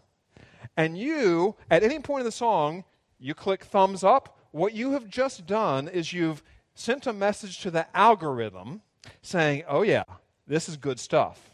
And 0.75 0.97
you, 0.97 1.55
at 1.69 1.83
any 1.83 1.99
point 1.99 2.21
in 2.21 2.25
the 2.25 2.31
song, 2.31 2.83
you 3.19 3.33
click 3.35 3.63
thumbs 3.63 4.03
up. 4.03 4.39
What 4.51 4.73
you 4.73 4.93
have 4.93 5.07
just 5.07 5.45
done 5.45 5.87
is 5.87 6.11
you've 6.11 6.41
sent 6.73 7.05
a 7.05 7.13
message 7.13 7.59
to 7.59 7.71
the 7.71 7.85
algorithm 7.95 8.81
saying, 9.21 9.63
oh, 9.67 9.83
yeah, 9.83 10.03
this 10.47 10.67
is 10.67 10.77
good 10.77 10.99
stuff. 10.99 11.51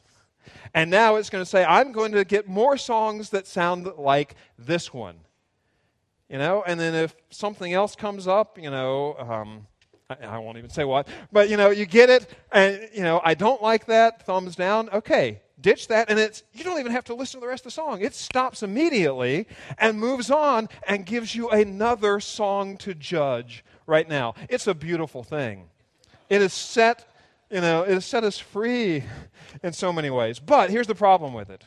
And 0.73 0.89
now 0.89 1.15
it's 1.15 1.29
going 1.29 1.43
to 1.43 1.49
say, 1.49 1.65
I'm 1.65 1.91
going 1.91 2.13
to 2.13 2.23
get 2.23 2.47
more 2.47 2.77
songs 2.77 3.31
that 3.31 3.47
sound 3.47 3.87
like 3.97 4.35
this 4.57 4.93
one. 4.93 5.17
You 6.29 6.37
know, 6.37 6.63
and 6.65 6.79
then 6.79 6.95
if 6.95 7.15
something 7.29 7.73
else 7.73 7.95
comes 7.95 8.27
up, 8.27 8.57
you 8.57 8.69
know, 8.69 9.15
um, 9.19 9.67
I, 10.09 10.37
won't 10.37 10.57
even 10.59 10.69
say 10.69 10.83
what, 10.83 11.07
but 11.31 11.49
you 11.49 11.57
know, 11.57 11.71
you 11.71 11.87
get 11.87 12.11
it, 12.11 12.29
and 12.51 12.89
you 12.93 13.01
know, 13.01 13.21
I 13.23 13.33
don't 13.33 13.61
like 13.61 13.87
that, 13.87 14.23
thumbs 14.23 14.55
down. 14.55 14.89
Okay, 14.91 15.41
ditch 15.59 15.87
that, 15.87 16.11
and 16.11 16.19
it's 16.19 16.43
you 16.53 16.63
don't 16.63 16.79
even 16.79 16.91
have 16.91 17.05
to 17.05 17.15
listen 17.15 17.39
to 17.39 17.45
the 17.45 17.49
rest 17.49 17.61
of 17.61 17.65
the 17.65 17.71
song. 17.71 18.01
It 18.01 18.13
stops 18.13 18.61
immediately 18.61 19.47
and 19.79 19.99
moves 19.99 20.29
on 20.29 20.69
and 20.87 21.07
gives 21.07 21.33
you 21.33 21.49
another 21.49 22.19
song 22.19 22.77
to 22.77 22.93
judge 22.93 23.65
right 23.87 24.07
now. 24.07 24.35
It's 24.47 24.67
a 24.67 24.75
beautiful 24.75 25.23
thing. 25.23 25.69
It 26.29 26.41
has 26.41 26.53
set, 26.53 27.09
you 27.49 27.61
know, 27.61 27.81
it 27.81 27.93
has 27.93 28.05
set 28.05 28.23
us 28.23 28.37
free 28.37 29.03
in 29.63 29.73
so 29.73 29.91
many 29.91 30.11
ways. 30.11 30.39
But 30.39 30.69
here's 30.69 30.87
the 30.87 30.95
problem 30.95 31.33
with 31.33 31.49
it. 31.49 31.63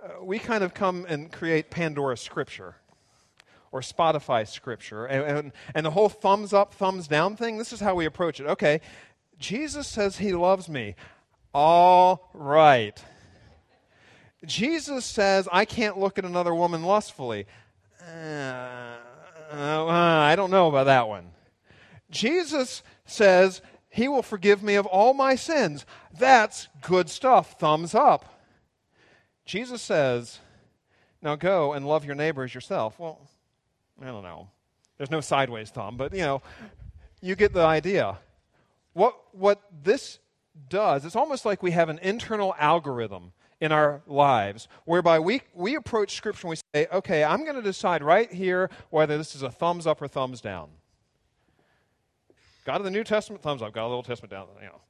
Uh, 0.00 0.24
we 0.24 0.38
kind 0.38 0.62
of 0.62 0.74
come 0.74 1.06
and 1.08 1.32
create 1.32 1.70
pandora's 1.70 2.20
scripture 2.20 2.76
or 3.72 3.80
Spotify 3.80 4.46
scripture. 4.46 5.06
And, 5.06 5.38
and, 5.38 5.52
and 5.74 5.86
the 5.86 5.90
whole 5.90 6.08
thumbs 6.08 6.52
up, 6.52 6.74
thumbs 6.74 7.08
down 7.08 7.36
thing, 7.36 7.58
this 7.58 7.72
is 7.72 7.80
how 7.80 7.94
we 7.94 8.04
approach 8.04 8.38
it. 8.38 8.46
Okay, 8.46 8.80
Jesus 9.38 9.88
says 9.88 10.18
he 10.18 10.32
loves 10.32 10.68
me. 10.68 10.94
All 11.52 12.30
right. 12.32 13.02
Jesus 14.44 15.04
says 15.04 15.48
I 15.50 15.64
can't 15.64 15.98
look 15.98 16.18
at 16.18 16.24
another 16.24 16.54
woman 16.54 16.82
lustfully. 16.82 17.46
Uh, 18.00 18.96
uh, 19.52 19.86
I 19.88 20.34
don't 20.36 20.50
know 20.50 20.68
about 20.68 20.84
that 20.84 21.08
one. 21.08 21.30
Jesus 22.10 22.82
says 23.04 23.62
he 23.90 24.08
will 24.08 24.22
forgive 24.22 24.62
me 24.62 24.74
of 24.74 24.86
all 24.86 25.14
my 25.14 25.34
sins. 25.34 25.86
That's 26.18 26.68
good 26.80 27.08
stuff. 27.10 27.58
Thumbs 27.58 27.94
up. 27.94 28.24
Jesus 29.44 29.82
says, 29.82 30.38
Now 31.20 31.36
go 31.36 31.72
and 31.72 31.86
love 31.86 32.04
your 32.04 32.14
neighbor 32.14 32.44
as 32.44 32.54
yourself. 32.54 32.98
Well, 32.98 33.20
I 34.02 34.06
don't 34.06 34.22
know. 34.22 34.48
There's 34.98 35.10
no 35.10 35.20
sideways 35.20 35.70
thumb, 35.70 35.96
but 35.96 36.12
you 36.12 36.20
know, 36.20 36.42
you 37.20 37.36
get 37.36 37.52
the 37.52 37.64
idea. 37.64 38.18
What, 38.92 39.16
what 39.32 39.62
this 39.82 40.18
does, 40.68 41.04
it's 41.04 41.16
almost 41.16 41.44
like 41.44 41.62
we 41.62 41.70
have 41.70 41.88
an 41.88 41.98
internal 42.00 42.54
algorithm 42.58 43.32
in 43.60 43.72
our 43.72 44.02
lives 44.06 44.68
whereby 44.84 45.20
we, 45.20 45.40
we 45.54 45.76
approach 45.76 46.16
Scripture 46.16 46.48
and 46.48 46.50
we 46.50 46.56
say, 46.74 46.88
okay, 46.92 47.22
I'm 47.22 47.44
going 47.44 47.56
to 47.56 47.62
decide 47.62 48.02
right 48.02 48.30
here 48.30 48.70
whether 48.90 49.16
this 49.16 49.34
is 49.36 49.42
a 49.42 49.50
thumbs 49.50 49.86
up 49.86 50.02
or 50.02 50.08
thumbs 50.08 50.40
down. 50.40 50.68
God 52.64 52.76
of 52.76 52.84
the 52.84 52.90
New 52.90 53.04
Testament, 53.04 53.42
thumbs 53.42 53.62
up. 53.62 53.72
God 53.72 53.84
of 53.84 53.90
the 53.90 53.96
Old 53.96 54.04
Testament, 54.04 54.30
down. 54.30 54.46
You 54.60 54.66
know. 54.66 54.80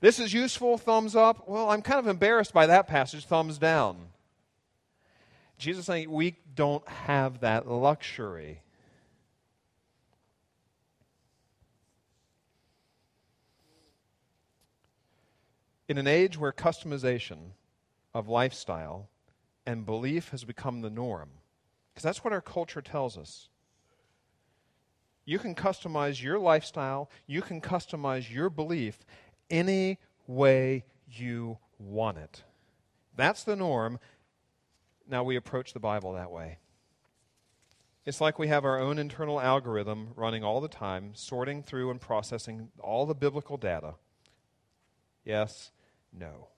This 0.00 0.18
is 0.18 0.32
useful, 0.32 0.78
thumbs 0.78 1.14
up. 1.16 1.48
Well, 1.48 1.70
I'm 1.70 1.82
kind 1.82 1.98
of 1.98 2.06
embarrassed 2.06 2.52
by 2.52 2.66
that 2.66 2.86
passage, 2.86 3.24
thumbs 3.26 3.58
down. 3.58 3.96
Jesus 5.60 5.86
saying 5.86 6.10
we 6.10 6.36
don't 6.54 6.86
have 6.88 7.40
that 7.40 7.68
luxury. 7.68 8.62
In 15.86 15.98
an 15.98 16.06
age 16.06 16.38
where 16.38 16.52
customization 16.52 17.52
of 18.14 18.28
lifestyle 18.28 19.08
and 19.66 19.84
belief 19.84 20.30
has 20.30 20.44
become 20.44 20.80
the 20.80 20.90
norm, 20.90 21.28
because 21.92 22.04
that's 22.04 22.24
what 22.24 22.32
our 22.32 22.40
culture 22.40 22.80
tells 22.80 23.18
us. 23.18 23.48
You 25.26 25.38
can 25.38 25.54
customize 25.54 26.22
your 26.22 26.38
lifestyle, 26.38 27.10
you 27.26 27.42
can 27.42 27.60
customize 27.60 28.32
your 28.32 28.48
belief 28.48 28.98
any 29.50 29.98
way 30.26 30.84
you 31.06 31.58
want 31.78 32.18
it. 32.18 32.44
That's 33.14 33.42
the 33.42 33.56
norm. 33.56 33.98
Now 35.10 35.24
we 35.24 35.34
approach 35.34 35.72
the 35.72 35.80
Bible 35.80 36.12
that 36.12 36.30
way. 36.30 36.58
It's 38.06 38.20
like 38.20 38.38
we 38.38 38.46
have 38.46 38.64
our 38.64 38.78
own 38.78 38.96
internal 38.96 39.40
algorithm 39.40 40.10
running 40.14 40.44
all 40.44 40.60
the 40.60 40.68
time, 40.68 41.10
sorting 41.14 41.64
through 41.64 41.90
and 41.90 42.00
processing 42.00 42.70
all 42.78 43.06
the 43.06 43.14
biblical 43.14 43.56
data. 43.56 43.94
Yes, 45.24 45.72
no. 46.16 46.48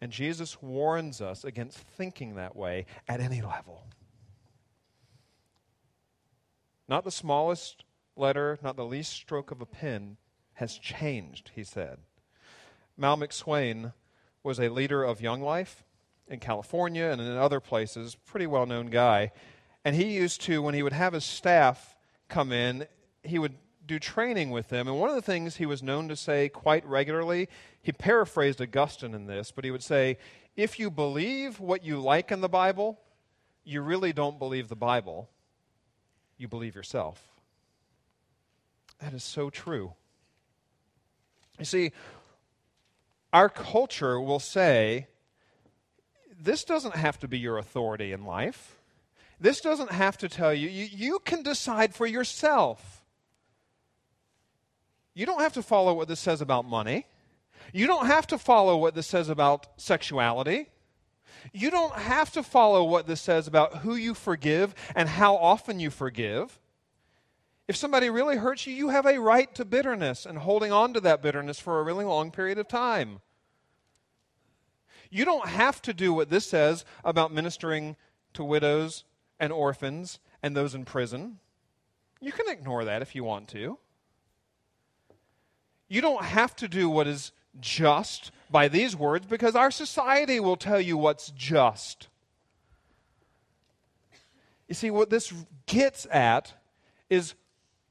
And 0.00 0.12
Jesus 0.12 0.62
warns 0.62 1.20
us 1.20 1.44
against 1.44 1.78
thinking 1.78 2.36
that 2.36 2.54
way 2.54 2.86
at 3.08 3.20
any 3.20 3.42
level. 3.42 3.88
Not 6.88 7.04
the 7.04 7.10
smallest 7.10 7.84
letter, 8.16 8.58
not 8.62 8.76
the 8.76 8.84
least 8.84 9.12
stroke 9.12 9.50
of 9.50 9.60
a 9.60 9.66
pen 9.66 10.16
has 10.54 10.78
changed, 10.78 11.50
he 11.56 11.64
said. 11.64 11.98
Mal 12.96 13.16
McSwain 13.16 13.92
was 14.44 14.60
a 14.60 14.68
leader 14.68 15.02
of 15.02 15.20
Young 15.20 15.42
Life 15.42 15.82
in 16.28 16.40
California 16.40 17.04
and 17.04 17.20
in 17.20 17.36
other 17.36 17.60
places, 17.60 18.14
pretty 18.14 18.46
well 18.46 18.66
known 18.66 18.86
guy. 18.86 19.32
And 19.84 19.94
he 19.94 20.14
used 20.14 20.40
to, 20.42 20.62
when 20.62 20.74
he 20.74 20.82
would 20.82 20.92
have 20.92 21.12
his 21.12 21.24
staff 21.24 21.96
come 22.28 22.52
in, 22.52 22.86
he 23.22 23.38
would 23.38 23.54
do 23.86 23.98
training 23.98 24.50
with 24.50 24.68
them. 24.68 24.88
And 24.88 24.98
one 24.98 25.10
of 25.10 25.14
the 25.14 25.22
things 25.22 25.56
he 25.56 25.66
was 25.66 25.82
known 25.82 26.08
to 26.08 26.16
say 26.16 26.48
quite 26.48 26.86
regularly, 26.86 27.48
he 27.82 27.92
paraphrased 27.92 28.60
Augustine 28.60 29.14
in 29.14 29.26
this, 29.26 29.50
but 29.50 29.64
he 29.64 29.70
would 29.70 29.82
say, 29.82 30.16
If 30.56 30.78
you 30.78 30.90
believe 30.90 31.60
what 31.60 31.84
you 31.84 32.00
like 32.00 32.32
in 32.32 32.40
the 32.40 32.48
Bible, 32.48 32.98
you 33.64 33.82
really 33.82 34.12
don't 34.12 34.38
believe 34.38 34.68
the 34.68 34.76
Bible, 34.76 35.28
you 36.38 36.48
believe 36.48 36.74
yourself. 36.74 37.22
That 39.00 39.12
is 39.12 39.24
so 39.24 39.50
true. 39.50 39.92
You 41.58 41.64
see, 41.64 41.92
our 43.32 43.48
culture 43.48 44.20
will 44.20 44.40
say, 44.40 45.08
this 46.44 46.64
doesn't 46.64 46.96
have 46.96 47.18
to 47.20 47.28
be 47.28 47.38
your 47.38 47.58
authority 47.58 48.12
in 48.12 48.24
life. 48.24 48.76
This 49.40 49.60
doesn't 49.60 49.90
have 49.90 50.16
to 50.18 50.28
tell 50.28 50.54
you. 50.54 50.68
you. 50.68 50.88
You 50.90 51.18
can 51.18 51.42
decide 51.42 51.94
for 51.94 52.06
yourself. 52.06 53.02
You 55.14 55.26
don't 55.26 55.40
have 55.40 55.54
to 55.54 55.62
follow 55.62 55.94
what 55.94 56.08
this 56.08 56.20
says 56.20 56.40
about 56.40 56.64
money. 56.64 57.06
You 57.72 57.86
don't 57.86 58.06
have 58.06 58.26
to 58.28 58.38
follow 58.38 58.76
what 58.76 58.94
this 58.94 59.06
says 59.06 59.28
about 59.28 59.66
sexuality. 59.76 60.68
You 61.52 61.70
don't 61.70 61.94
have 61.94 62.32
to 62.32 62.42
follow 62.42 62.84
what 62.84 63.06
this 63.06 63.20
says 63.20 63.46
about 63.46 63.78
who 63.78 63.94
you 63.94 64.14
forgive 64.14 64.74
and 64.94 65.08
how 65.08 65.36
often 65.36 65.80
you 65.80 65.90
forgive. 65.90 66.58
If 67.66 67.76
somebody 67.76 68.10
really 68.10 68.36
hurts 68.36 68.66
you, 68.66 68.74
you 68.74 68.90
have 68.90 69.06
a 69.06 69.18
right 69.18 69.52
to 69.54 69.64
bitterness 69.64 70.26
and 70.26 70.38
holding 70.38 70.72
on 70.72 70.92
to 70.94 71.00
that 71.00 71.22
bitterness 71.22 71.58
for 71.58 71.80
a 71.80 71.82
really 71.82 72.04
long 72.04 72.30
period 72.30 72.58
of 72.58 72.68
time. 72.68 73.20
You 75.14 75.24
don't 75.24 75.46
have 75.46 75.80
to 75.82 75.94
do 75.94 76.12
what 76.12 76.28
this 76.28 76.44
says 76.44 76.84
about 77.04 77.32
ministering 77.32 77.94
to 78.32 78.42
widows 78.42 79.04
and 79.38 79.52
orphans 79.52 80.18
and 80.42 80.56
those 80.56 80.74
in 80.74 80.84
prison. 80.84 81.38
You 82.20 82.32
can 82.32 82.48
ignore 82.48 82.84
that 82.84 83.00
if 83.00 83.14
you 83.14 83.22
want 83.22 83.46
to. 83.50 83.78
You 85.86 86.00
don't 86.00 86.24
have 86.24 86.56
to 86.56 86.66
do 86.66 86.90
what 86.90 87.06
is 87.06 87.30
just 87.60 88.32
by 88.50 88.66
these 88.66 88.96
words 88.96 89.24
because 89.24 89.54
our 89.54 89.70
society 89.70 90.40
will 90.40 90.56
tell 90.56 90.80
you 90.80 90.98
what's 90.98 91.30
just. 91.30 92.08
You 94.66 94.74
see, 94.74 94.90
what 94.90 95.10
this 95.10 95.32
gets 95.66 96.08
at 96.10 96.54
is 97.08 97.34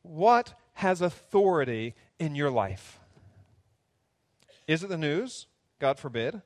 what 0.01 0.55
has 0.73 0.99
authority 0.99 1.95
in 2.19 2.35
your 2.35 2.49
life? 2.49 2.99
Is 4.67 4.83
it 4.83 4.89
the 4.89 4.97
news? 4.97 5.47
God 5.79 5.97
forbid. 5.97 6.41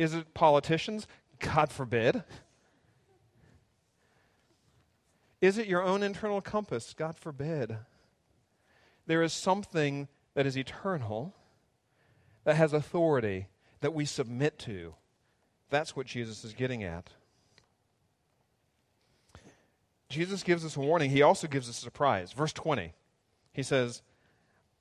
Is 0.00 0.14
it 0.14 0.32
politicians? 0.32 1.06
God 1.40 1.70
forbid. 1.70 2.24
Is 5.42 5.58
it 5.58 5.66
your 5.66 5.82
own 5.82 6.02
internal 6.02 6.40
compass? 6.40 6.94
God 6.96 7.18
forbid. 7.18 7.76
There 9.06 9.22
is 9.22 9.34
something 9.34 10.08
that 10.32 10.46
is 10.46 10.56
eternal, 10.56 11.34
that 12.44 12.56
has 12.56 12.72
authority, 12.72 13.48
that 13.82 13.92
we 13.92 14.06
submit 14.06 14.58
to. 14.60 14.94
That's 15.68 15.94
what 15.94 16.06
Jesus 16.06 16.46
is 16.46 16.54
getting 16.54 16.82
at. 16.82 17.10
Jesus 20.08 20.42
gives 20.42 20.64
us 20.64 20.76
a 20.76 20.80
warning. 20.80 21.10
He 21.10 21.20
also 21.20 21.46
gives 21.46 21.68
us 21.68 21.76
a 21.76 21.82
surprise. 21.82 22.32
Verse 22.32 22.54
20, 22.54 22.94
he 23.52 23.62
says, 23.62 24.00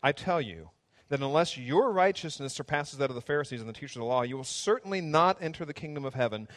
I 0.01 0.13
tell 0.13 0.39
you 0.39 0.69
that 1.09 1.21
unless 1.21 1.57
your 1.57 1.91
righteousness 1.91 2.53
surpasses 2.53 2.99
that 2.99 3.09
of 3.09 3.15
the 3.15 3.21
Pharisees 3.21 3.59
and 3.59 3.69
the 3.69 3.73
teachers 3.73 3.97
of 3.97 4.01
the 4.01 4.05
law, 4.05 4.21
you 4.21 4.37
will 4.37 4.43
certainly 4.43 5.01
not 5.01 5.37
enter 5.41 5.65
the 5.65 5.73
kingdom 5.73 6.05
of 6.05 6.13
heaven. 6.13 6.47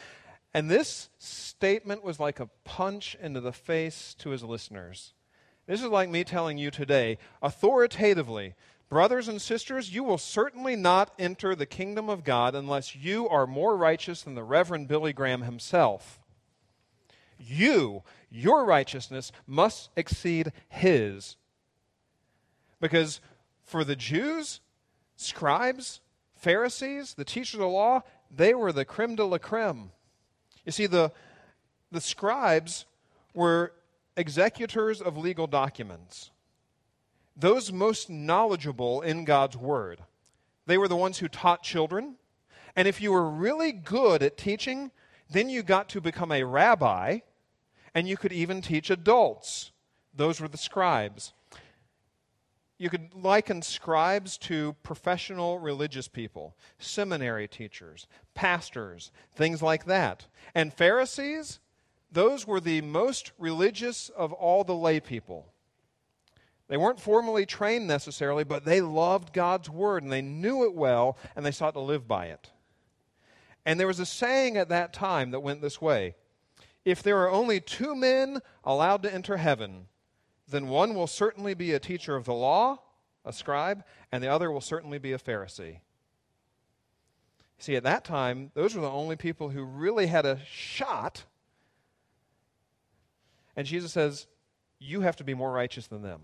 And 0.55 0.71
this 0.71 1.09
statement 1.19 2.05
was 2.05 2.21
like 2.21 2.39
a 2.39 2.51
punch 2.65 3.17
into 3.21 3.41
the 3.41 3.53
face 3.53 4.15
to 4.19 4.31
his 4.31 4.43
listeners. 4.43 5.15
This 5.67 5.83
is 5.83 5.89
like 5.89 6.11
me 6.11 6.25
telling 6.25 6.59
you 6.59 6.71
today, 6.71 7.19
authoritatively, 7.41 8.55
brothers 8.91 9.29
and 9.29 9.41
sisters, 9.41 9.95
you 9.95 10.05
will 10.05 10.19
certainly 10.19 10.77
not 10.77 11.13
enter 11.19 11.55
the 11.55 11.67
kingdom 11.67 12.11
of 12.11 12.25
God 12.25 12.55
unless 12.55 12.95
you 12.95 13.29
are 13.29 13.47
more 13.47 13.77
righteous 13.77 14.23
than 14.23 14.35
the 14.35 14.43
Reverend 14.43 14.89
Billy 14.89 15.13
Graham 15.13 15.43
himself. 15.43 16.21
You 17.39 18.03
your 18.33 18.65
righteousness 18.65 19.31
must 19.47 19.91
exceed 19.97 20.53
his. 20.69 21.37
Because 22.81 23.21
for 23.65 23.85
the 23.85 23.97
Jews, 23.97 24.61
scribes, 25.17 26.01
Pharisees, 26.37 27.15
the 27.15 27.25
teachers 27.25 27.55
of 27.55 27.61
the 27.61 27.69
law, 27.69 28.03
they 28.35 28.55
were 28.55 28.73
the 28.73 28.85
creme 28.85 29.15
de 29.15 29.25
la 29.25 29.39
creme. 29.39 29.93
You 30.65 30.73
see, 30.73 30.87
the, 30.87 31.13
the 31.91 32.01
scribes 32.01 32.87
were 33.35 33.73
executors 34.17 35.01
of 35.01 35.17
legal 35.17 35.47
documents, 35.47 36.31
those 37.37 37.73
most 37.73 38.11
knowledgeable 38.11 39.01
in 39.01 39.25
God's 39.25 39.57
word. 39.57 40.01
They 40.67 40.79
were 40.79 40.89
the 40.89 40.97
ones 40.97 41.19
who 41.19 41.29
taught 41.29 41.63
children. 41.63 42.17
And 42.77 42.87
if 42.87 43.01
you 43.01 43.13
were 43.13 43.29
really 43.29 43.73
good 43.73 44.23
at 44.23 44.37
teaching, 44.37 44.91
then 45.31 45.49
you 45.49 45.63
got 45.63 45.89
to 45.91 46.01
become 46.01 46.33
a 46.33 46.45
rabbi 46.45 47.21
and 47.95 48.09
you 48.09 48.17
could 48.17 48.33
even 48.33 48.63
teach 48.63 48.91
adults. 48.91 49.73
Those 50.15 50.41
were 50.41 50.49
the 50.49 50.59
scribes. 50.59 51.33
You 52.83 52.91
could 52.91 53.15
liken 53.15 53.63
scribes 53.63 54.37
to 54.39 54.75
professional 54.83 55.61
religious 55.61 56.09
people, 56.09 56.57
seminary 56.81 57.47
teachers, 57.47 58.09
pastors, 58.35 59.13
things 59.37 59.63
like 59.63 59.85
that. 59.85 60.27
And 60.53 60.75
Pharisees, 60.75 61.61
those 62.11 62.45
were 62.45 62.59
the 62.59 62.81
most 62.81 63.31
religious 63.39 64.09
of 64.09 64.33
all 64.33 64.65
the 64.65 64.75
lay 64.75 64.99
people. 64.99 65.47
They 66.67 66.77
weren't 66.77 66.99
formally 66.99 67.47
trained 67.47 67.87
necessarily, 67.87 68.43
but 68.43 68.65
they 68.65 68.81
loved 68.81 69.33
God's 69.33 69.71
word 69.71 70.03
and 70.03 70.11
they 70.11 70.21
knew 70.21 70.65
it 70.65 70.75
well 70.75 71.17
and 71.37 71.47
they 71.47 71.53
sought 71.53 71.75
to 71.75 71.81
live 71.81 72.09
by 72.09 72.27
it. 72.27 72.51
And 73.65 73.79
there 73.79 73.87
was 73.87 74.01
a 74.01 74.07
saying 74.07 74.57
at 74.57 74.71
that 74.71 74.93
time 74.93 75.31
that 75.31 75.39
went 75.39 75.63
this 75.63 75.81
way 75.81 76.17
if 76.85 77.01
there 77.01 77.19
are 77.19 77.31
only 77.31 77.61
two 77.61 77.95
men 77.95 78.41
allowed 78.65 79.05
to 79.05 79.15
enter 79.15 79.37
heaven, 79.37 79.87
then 80.49 80.69
one 80.69 80.95
will 80.95 81.07
certainly 81.07 81.55
be 81.55 81.73
a 81.73 81.79
teacher 81.79 82.17
of 82.17 82.25
the 82.25 82.35
law, 82.35 82.81
a 83.25 83.33
scribe, 83.33 83.85
and 84.11 84.23
the 84.23 84.29
other 84.29 84.51
will 84.51 84.61
certainly 84.61 84.99
be 84.99 85.13
a 85.13 85.19
Pharisee. 85.19 85.79
See, 87.59 87.77
at 87.77 87.85
that 87.85 88.05
time, 88.05 88.51
those 88.55 88.75
were 88.75 88.81
the 88.81 88.91
only 88.91 89.15
people 89.15 89.51
who 89.51 89.63
really 89.63 90.09
had 90.09 90.27
a 90.27 90.41
shot. 90.45 91.25
And 93.55 93.67
Jesus 93.67 93.93
says, 93.93 94.27
You 94.81 95.03
have 95.03 95.17
to 95.17 95.25
be 95.25 95.35
more 95.35 95.53
righteous 95.53 95.87
than 95.87 96.03
them. 96.03 96.23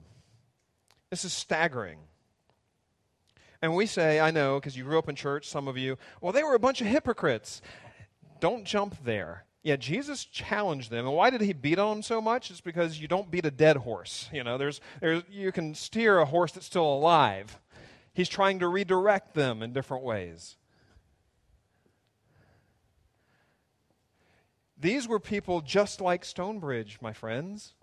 This 1.11 1.25
is 1.25 1.33
staggering. 1.33 1.99
And 3.63 3.75
we 3.75 3.87
say, 3.87 4.21
I 4.21 4.31
know, 4.31 4.59
because 4.59 4.77
you 4.77 4.85
grew 4.85 4.99
up 4.99 5.09
in 5.09 5.15
church, 5.15 5.49
some 5.49 5.69
of 5.69 5.77
you, 5.77 5.97
well, 6.21 6.33
they 6.33 6.43
were 6.43 6.55
a 6.55 6.61
bunch 6.61 6.81
of 6.81 6.87
hypocrites. 6.87 7.61
Don't 8.41 8.65
jump 8.65 8.97
there. 9.05 9.45
Yeah, 9.69 9.77
Jesus 9.77 10.25
challenged 10.25 10.91
them. 10.91 11.07
And 11.07 11.15
why 11.15 11.29
did 11.29 11.43
he 11.43 11.53
beat 11.53 11.79
on 11.79 11.97
them 11.97 12.03
so 12.03 12.23
much? 12.23 12.51
It's 12.51 12.63
because 12.63 12.99
you 12.99 13.07
don't 13.07 13.31
beat 13.31 13.45
a 13.45 13.51
dead 13.51 13.77
horse. 13.77 14.31
You 14.33 14.43
know, 14.43 14.57
there's, 14.57 14.81
there's, 15.03 15.25
you 15.29 15.53
can 15.53 15.75
steer 15.75 16.21
a 16.21 16.25
horse 16.25 16.53
that's 16.53 16.65
still 16.65 16.91
alive. 16.91 17.61
He's 18.15 18.31
trying 18.31 18.61
to 18.61 18.67
redirect 18.67 19.35
them 19.35 19.63
in 19.63 19.75
different 19.75 20.05
ways. 20.05 20.57
These 24.81 25.07
were 25.07 25.21
people 25.21 25.61
just 25.61 26.01
like 26.01 26.25
Stonebridge, 26.25 27.01
my 27.03 27.13
friends. 27.13 27.75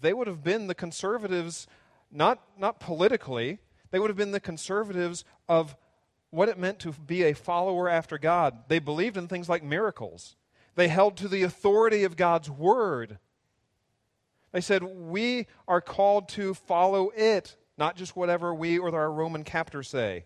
They 0.00 0.12
would 0.12 0.26
have 0.26 0.42
been 0.42 0.66
the 0.66 0.74
conservatives, 0.74 1.68
not, 2.10 2.42
not 2.58 2.80
politically, 2.80 3.60
they 3.92 4.00
would 4.00 4.10
have 4.10 4.16
been 4.16 4.32
the 4.32 4.40
conservatives 4.40 5.24
of 5.48 5.76
what 6.32 6.48
it 6.48 6.58
meant 6.58 6.78
to 6.80 6.92
be 6.92 7.24
a 7.24 7.34
follower 7.34 7.90
after 7.90 8.16
God. 8.16 8.64
They 8.68 8.78
believed 8.78 9.18
in 9.18 9.28
things 9.28 9.50
like 9.50 9.62
miracles, 9.62 10.34
they 10.74 10.88
held 10.88 11.16
to 11.18 11.28
the 11.28 11.42
authority 11.42 12.02
of 12.02 12.16
God's 12.16 12.50
word. 12.50 13.18
They 14.50 14.60
said, 14.60 14.82
We 14.82 15.46
are 15.68 15.80
called 15.80 16.28
to 16.30 16.54
follow 16.54 17.10
it, 17.14 17.56
not 17.78 17.96
just 17.96 18.16
whatever 18.16 18.54
we 18.54 18.78
or 18.78 18.94
our 18.94 19.12
Roman 19.12 19.44
captors 19.44 19.88
say. 19.88 20.24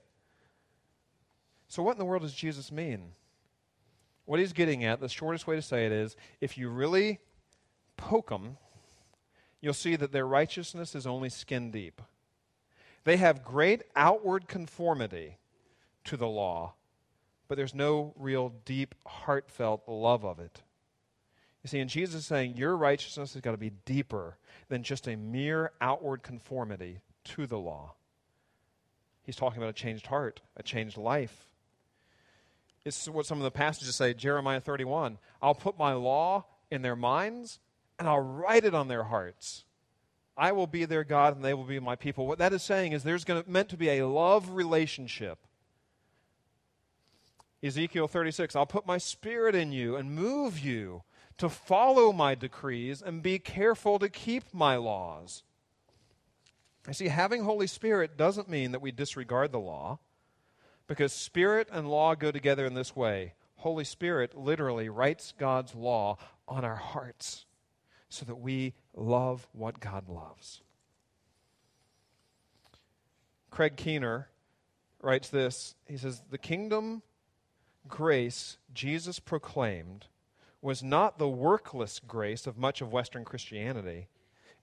So, 1.68 1.82
what 1.82 1.92
in 1.92 1.98
the 1.98 2.04
world 2.04 2.22
does 2.22 2.34
Jesus 2.34 2.72
mean? 2.72 3.12
What 4.24 4.40
he's 4.40 4.52
getting 4.52 4.84
at, 4.84 5.00
the 5.00 5.08
shortest 5.08 5.46
way 5.46 5.56
to 5.56 5.62
say 5.62 5.86
it 5.86 5.92
is 5.92 6.16
if 6.40 6.56
you 6.56 6.68
really 6.68 7.18
poke 7.96 8.30
them, 8.30 8.56
you'll 9.60 9.74
see 9.74 9.96
that 9.96 10.12
their 10.12 10.26
righteousness 10.26 10.94
is 10.94 11.06
only 11.06 11.28
skin 11.28 11.72
deep. 11.72 12.00
They 13.02 13.16
have 13.16 13.44
great 13.44 13.82
outward 13.94 14.48
conformity 14.48 15.38
to 16.06 16.16
the 16.16 16.28
law, 16.28 16.74
but 17.48 17.56
there's 17.56 17.74
no 17.74 18.12
real 18.16 18.52
deep, 18.64 18.94
heartfelt 19.06 19.82
love 19.86 20.24
of 20.24 20.38
it. 20.38 20.62
You 21.62 21.68
see, 21.68 21.80
and 21.80 21.90
Jesus 21.90 22.20
is 22.20 22.26
saying 22.26 22.56
your 22.56 22.76
righteousness 22.76 23.34
has 23.34 23.42
got 23.42 23.50
to 23.50 23.56
be 23.56 23.72
deeper 23.84 24.36
than 24.68 24.82
just 24.82 25.08
a 25.08 25.16
mere 25.16 25.72
outward 25.80 26.22
conformity 26.22 27.00
to 27.24 27.46
the 27.46 27.58
law. 27.58 27.94
He's 29.22 29.36
talking 29.36 29.58
about 29.58 29.70
a 29.70 29.72
changed 29.72 30.06
heart, 30.06 30.40
a 30.56 30.62
changed 30.62 30.96
life. 30.96 31.46
It's 32.84 33.08
what 33.08 33.26
some 33.26 33.38
of 33.38 33.44
the 33.44 33.50
passages 33.50 33.96
say, 33.96 34.14
Jeremiah 34.14 34.60
31. 34.60 35.18
I'll 35.42 35.56
put 35.56 35.76
my 35.76 35.92
law 35.92 36.46
in 36.70 36.82
their 36.82 36.94
minds 36.94 37.58
and 37.98 38.08
I'll 38.08 38.20
write 38.20 38.64
it 38.64 38.74
on 38.74 38.86
their 38.86 39.02
hearts. 39.02 39.64
I 40.36 40.52
will 40.52 40.68
be 40.68 40.84
their 40.84 41.02
God 41.02 41.34
and 41.34 41.44
they 41.44 41.54
will 41.54 41.64
be 41.64 41.80
my 41.80 41.96
people. 41.96 42.28
What 42.28 42.38
that 42.38 42.52
is 42.52 42.62
saying 42.62 42.92
is 42.92 43.02
there's 43.02 43.24
going 43.24 43.42
to, 43.42 43.50
meant 43.50 43.70
to 43.70 43.76
be 43.76 43.88
a 43.88 44.06
love 44.06 44.50
relationship. 44.50 45.38
Ezekiel 47.62 48.08
36 48.08 48.54
I'll 48.54 48.66
put 48.66 48.86
my 48.86 48.98
spirit 48.98 49.54
in 49.54 49.72
you 49.72 49.96
and 49.96 50.14
move 50.14 50.58
you 50.58 51.02
to 51.38 51.48
follow 51.48 52.12
my 52.12 52.34
decrees 52.34 53.02
and 53.02 53.22
be 53.22 53.38
careful 53.38 53.98
to 53.98 54.08
keep 54.08 54.54
my 54.54 54.76
laws. 54.76 55.42
I 56.88 56.92
see, 56.92 57.08
having 57.08 57.42
Holy 57.42 57.66
Spirit 57.66 58.16
doesn't 58.16 58.48
mean 58.48 58.72
that 58.72 58.80
we 58.80 58.92
disregard 58.92 59.52
the 59.52 59.58
law, 59.58 59.98
because 60.86 61.12
Spirit 61.12 61.68
and 61.72 61.90
law 61.90 62.14
go 62.14 62.30
together 62.30 62.64
in 62.64 62.74
this 62.74 62.94
way. 62.94 63.34
Holy 63.56 63.84
Spirit 63.84 64.38
literally 64.38 64.88
writes 64.88 65.34
God's 65.36 65.74
law 65.74 66.16
on 66.46 66.64
our 66.64 66.76
hearts 66.76 67.44
so 68.08 68.24
that 68.24 68.36
we 68.36 68.74
love 68.94 69.48
what 69.52 69.80
God 69.80 70.08
loves. 70.08 70.62
Craig 73.50 73.76
Keener 73.76 74.28
writes 75.00 75.28
this 75.28 75.74
He 75.86 75.96
says, 75.96 76.22
The 76.30 76.38
kingdom 76.38 77.02
grace 77.88 78.58
Jesus 78.72 79.18
proclaimed 79.18 80.06
was 80.60 80.82
not 80.82 81.18
the 81.18 81.28
workless 81.28 82.00
grace 82.00 82.46
of 82.46 82.58
much 82.58 82.80
of 82.80 82.92
Western 82.92 83.24
Christianity. 83.24 84.08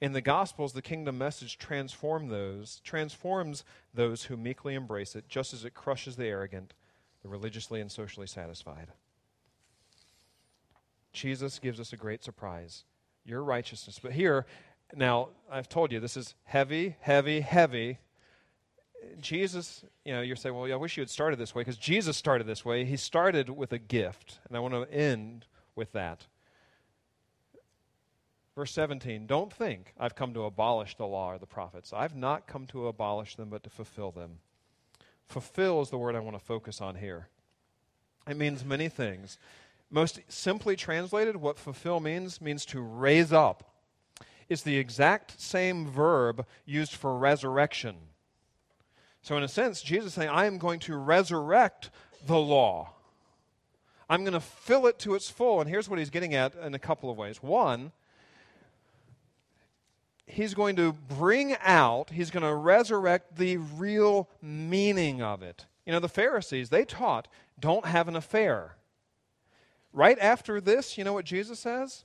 In 0.01 0.11
the 0.11 0.21
Gospels, 0.21 0.73
the 0.73 0.81
kingdom 0.81 1.17
message 1.17 1.57
transform 1.57 2.27
those, 2.27 2.81
transforms 2.83 3.63
those 3.93 4.25
who 4.25 4.35
meekly 4.35 4.73
embrace 4.75 5.15
it, 5.15 5.29
just 5.29 5.53
as 5.53 5.63
it 5.63 5.73
crushes 5.73 6.15
the 6.15 6.25
arrogant, 6.25 6.73
the 7.21 7.29
religiously 7.29 7.79
and 7.79 7.91
socially 7.91 8.27
satisfied. 8.27 8.89
Jesus 11.13 11.59
gives 11.59 11.79
us 11.79 11.93
a 11.93 11.97
great 11.97 12.23
surprise 12.23 12.83
your 13.25 13.43
righteousness. 13.43 13.99
But 14.01 14.11
here, 14.11 14.45
now, 14.93 15.29
I've 15.49 15.69
told 15.69 15.91
you, 15.91 15.99
this 15.99 16.17
is 16.17 16.35
heavy, 16.43 16.97
heavy, 16.99 17.41
heavy. 17.41 17.99
Jesus, 19.19 19.83
you 20.05 20.13
know, 20.13 20.21
you're 20.21 20.35
saying, 20.35 20.55
well, 20.55 20.71
I 20.71 20.75
wish 20.75 20.97
you 20.97 21.01
had 21.01 21.09
started 21.09 21.39
this 21.39 21.55
way 21.55 21.61
because 21.61 21.77
Jesus 21.77 22.17
started 22.17 22.47
this 22.47 22.65
way. 22.65 22.85
He 22.85 22.97
started 22.97 23.49
with 23.49 23.71
a 23.71 23.79
gift, 23.79 24.39
and 24.47 24.57
I 24.57 24.59
want 24.59 24.73
to 24.73 24.91
end 24.93 25.45
with 25.75 25.91
that. 25.93 26.25
Verse 28.55 28.71
17 28.71 29.25
Don't 29.25 29.51
think 29.51 29.93
I've 29.99 30.15
come 30.15 30.33
to 30.33 30.43
abolish 30.43 30.95
the 30.95 31.07
law 31.07 31.31
or 31.31 31.37
the 31.37 31.45
prophets. 31.45 31.93
I've 31.93 32.15
not 32.15 32.47
come 32.47 32.65
to 32.67 32.87
abolish 32.87 33.35
them, 33.35 33.49
but 33.49 33.63
to 33.63 33.69
fulfill 33.69 34.11
them. 34.11 34.39
Fulfill 35.27 35.81
is 35.81 35.89
the 35.89 35.97
word 35.97 36.15
I 36.15 36.19
want 36.19 36.37
to 36.37 36.43
focus 36.43 36.81
on 36.81 36.95
here. 36.95 37.29
It 38.27 38.37
means 38.37 38.63
many 38.63 38.89
things. 38.89 39.37
Most 39.89 40.19
simply 40.27 40.75
translated, 40.75 41.35
what 41.35 41.59
fulfill 41.59 41.99
means 41.99 42.41
means 42.41 42.65
to 42.67 42.81
raise 42.81 43.33
up. 43.33 43.73
It's 44.49 44.61
the 44.61 44.77
exact 44.77 45.39
same 45.39 45.87
verb 45.87 46.45
used 46.65 46.93
for 46.93 47.17
resurrection. 47.17 47.95
So, 49.23 49.37
in 49.37 49.43
a 49.43 49.47
sense, 49.47 49.81
Jesus 49.81 50.07
is 50.07 50.13
saying, 50.13 50.29
I 50.29 50.45
am 50.45 50.57
going 50.57 50.79
to 50.81 50.97
resurrect 50.97 51.89
the 52.27 52.37
law. 52.37 52.91
I'm 54.09 54.23
going 54.23 54.33
to 54.33 54.41
fill 54.41 54.85
it 54.85 54.99
to 54.99 55.15
its 55.15 55.29
full. 55.29 55.61
And 55.61 55.69
here's 55.69 55.89
what 55.89 55.97
he's 55.97 56.09
getting 56.09 56.35
at 56.35 56.53
in 56.55 56.75
a 56.75 56.79
couple 56.79 57.09
of 57.09 57.17
ways. 57.17 57.41
One, 57.41 57.93
he's 60.25 60.53
going 60.53 60.75
to 60.75 60.91
bring 60.91 61.55
out, 61.61 62.09
he's 62.09 62.31
going 62.31 62.43
to 62.43 62.53
resurrect 62.53 63.37
the 63.37 63.57
real 63.57 64.29
meaning 64.41 65.21
of 65.21 65.41
it. 65.41 65.67
You 65.85 65.93
know, 65.93 66.01
the 66.01 66.09
Pharisees, 66.09 66.69
they 66.69 66.83
taught, 66.83 67.29
don't 67.57 67.85
have 67.85 68.09
an 68.09 68.17
affair. 68.17 68.75
Right 69.93 70.19
after 70.19 70.59
this, 70.59 70.97
you 70.97 71.05
know 71.05 71.13
what 71.13 71.25
Jesus 71.25 71.59
says? 71.59 72.03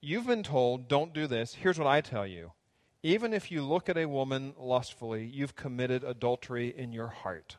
You've 0.00 0.26
been 0.26 0.42
told, 0.42 0.88
don't 0.88 1.12
do 1.12 1.28
this. 1.28 1.54
Here's 1.54 1.78
what 1.78 1.88
I 1.88 2.00
tell 2.00 2.26
you. 2.26 2.52
Even 3.06 3.32
if 3.32 3.52
you 3.52 3.62
look 3.62 3.88
at 3.88 3.96
a 3.96 4.08
woman 4.08 4.52
lustfully, 4.58 5.24
you've 5.24 5.54
committed 5.54 6.02
adultery 6.02 6.74
in 6.76 6.92
your 6.92 7.06
heart. 7.06 7.56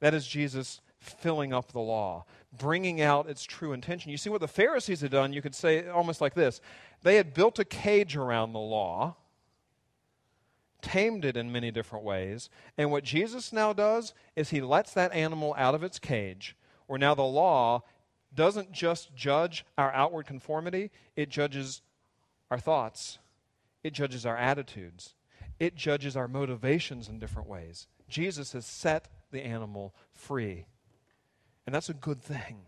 That 0.00 0.12
is 0.12 0.26
Jesus 0.26 0.80
filling 0.98 1.52
up 1.52 1.70
the 1.70 1.78
law, 1.78 2.24
bringing 2.58 3.00
out 3.00 3.28
its 3.28 3.44
true 3.44 3.72
intention. 3.72 4.10
You 4.10 4.16
see 4.16 4.28
what 4.28 4.40
the 4.40 4.48
Pharisees 4.48 5.02
had 5.02 5.12
done, 5.12 5.32
you 5.32 5.40
could 5.40 5.54
say 5.54 5.86
almost 5.86 6.20
like 6.20 6.34
this 6.34 6.60
they 7.04 7.14
had 7.14 7.32
built 7.32 7.60
a 7.60 7.64
cage 7.64 8.16
around 8.16 8.52
the 8.52 8.58
law, 8.58 9.14
tamed 10.82 11.24
it 11.24 11.36
in 11.36 11.52
many 11.52 11.70
different 11.70 12.04
ways, 12.04 12.50
and 12.76 12.90
what 12.90 13.04
Jesus 13.04 13.52
now 13.52 13.72
does 13.72 14.14
is 14.34 14.50
he 14.50 14.60
lets 14.60 14.92
that 14.94 15.12
animal 15.12 15.54
out 15.56 15.76
of 15.76 15.84
its 15.84 16.00
cage 16.00 16.56
where 16.88 16.98
now 16.98 17.14
the 17.14 17.22
law 17.22 17.84
doesn't 18.34 18.72
just 18.72 19.14
judge 19.14 19.64
our 19.78 19.92
outward 19.92 20.26
conformity, 20.26 20.90
it 21.14 21.28
judges 21.28 21.82
our 22.50 22.58
thoughts, 22.58 23.20
it 23.82 23.92
judges 23.92 24.26
our 24.26 24.36
attitudes, 24.36 25.14
it 25.58 25.74
judges 25.74 26.16
our 26.16 26.28
motivations 26.28 27.08
in 27.08 27.18
different 27.18 27.48
ways. 27.48 27.86
Jesus 28.08 28.52
has 28.52 28.66
set 28.66 29.08
the 29.30 29.42
animal 29.42 29.94
free. 30.12 30.66
And 31.66 31.74
that's 31.74 31.88
a 31.88 31.94
good 31.94 32.22
thing. 32.22 32.62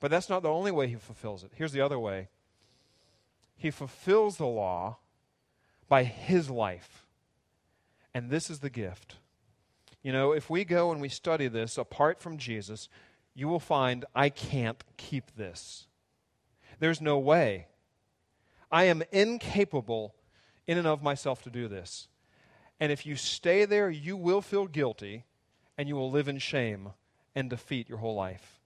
But 0.00 0.10
that's 0.10 0.28
not 0.28 0.42
the 0.42 0.50
only 0.50 0.70
way 0.70 0.88
he 0.88 0.96
fulfills 0.96 1.42
it. 1.42 1.52
Here's 1.54 1.72
the 1.72 1.80
other 1.80 1.98
way 1.98 2.28
he 3.56 3.70
fulfills 3.70 4.36
the 4.36 4.46
law 4.46 4.98
by 5.88 6.04
his 6.04 6.48
life. 6.48 7.06
And 8.14 8.30
this 8.30 8.50
is 8.50 8.60
the 8.60 8.70
gift. 8.70 9.16
You 10.02 10.12
know, 10.12 10.32
if 10.32 10.48
we 10.48 10.64
go 10.64 10.92
and 10.92 11.00
we 11.00 11.08
study 11.08 11.48
this 11.48 11.76
apart 11.76 12.20
from 12.20 12.38
Jesus, 12.38 12.88
you 13.34 13.48
will 13.48 13.60
find 13.60 14.04
I 14.14 14.28
can't 14.28 14.82
keep 14.96 15.34
this. 15.36 15.86
There's 16.78 17.00
no 17.00 17.18
way. 17.18 17.66
I 18.70 18.84
am 18.84 19.02
incapable 19.10 20.14
in 20.68 20.78
and 20.78 20.86
of 20.86 21.02
myself 21.02 21.42
to 21.42 21.50
do 21.50 21.66
this. 21.66 22.06
And 22.78 22.92
if 22.92 23.04
you 23.04 23.16
stay 23.16 23.64
there, 23.64 23.90
you 23.90 24.16
will 24.16 24.42
feel 24.42 24.66
guilty 24.66 25.24
and 25.76 25.88
you 25.88 25.96
will 25.96 26.10
live 26.10 26.28
in 26.28 26.38
shame 26.38 26.90
and 27.34 27.50
defeat 27.50 27.88
your 27.88 27.98
whole 27.98 28.14
life. 28.14 28.60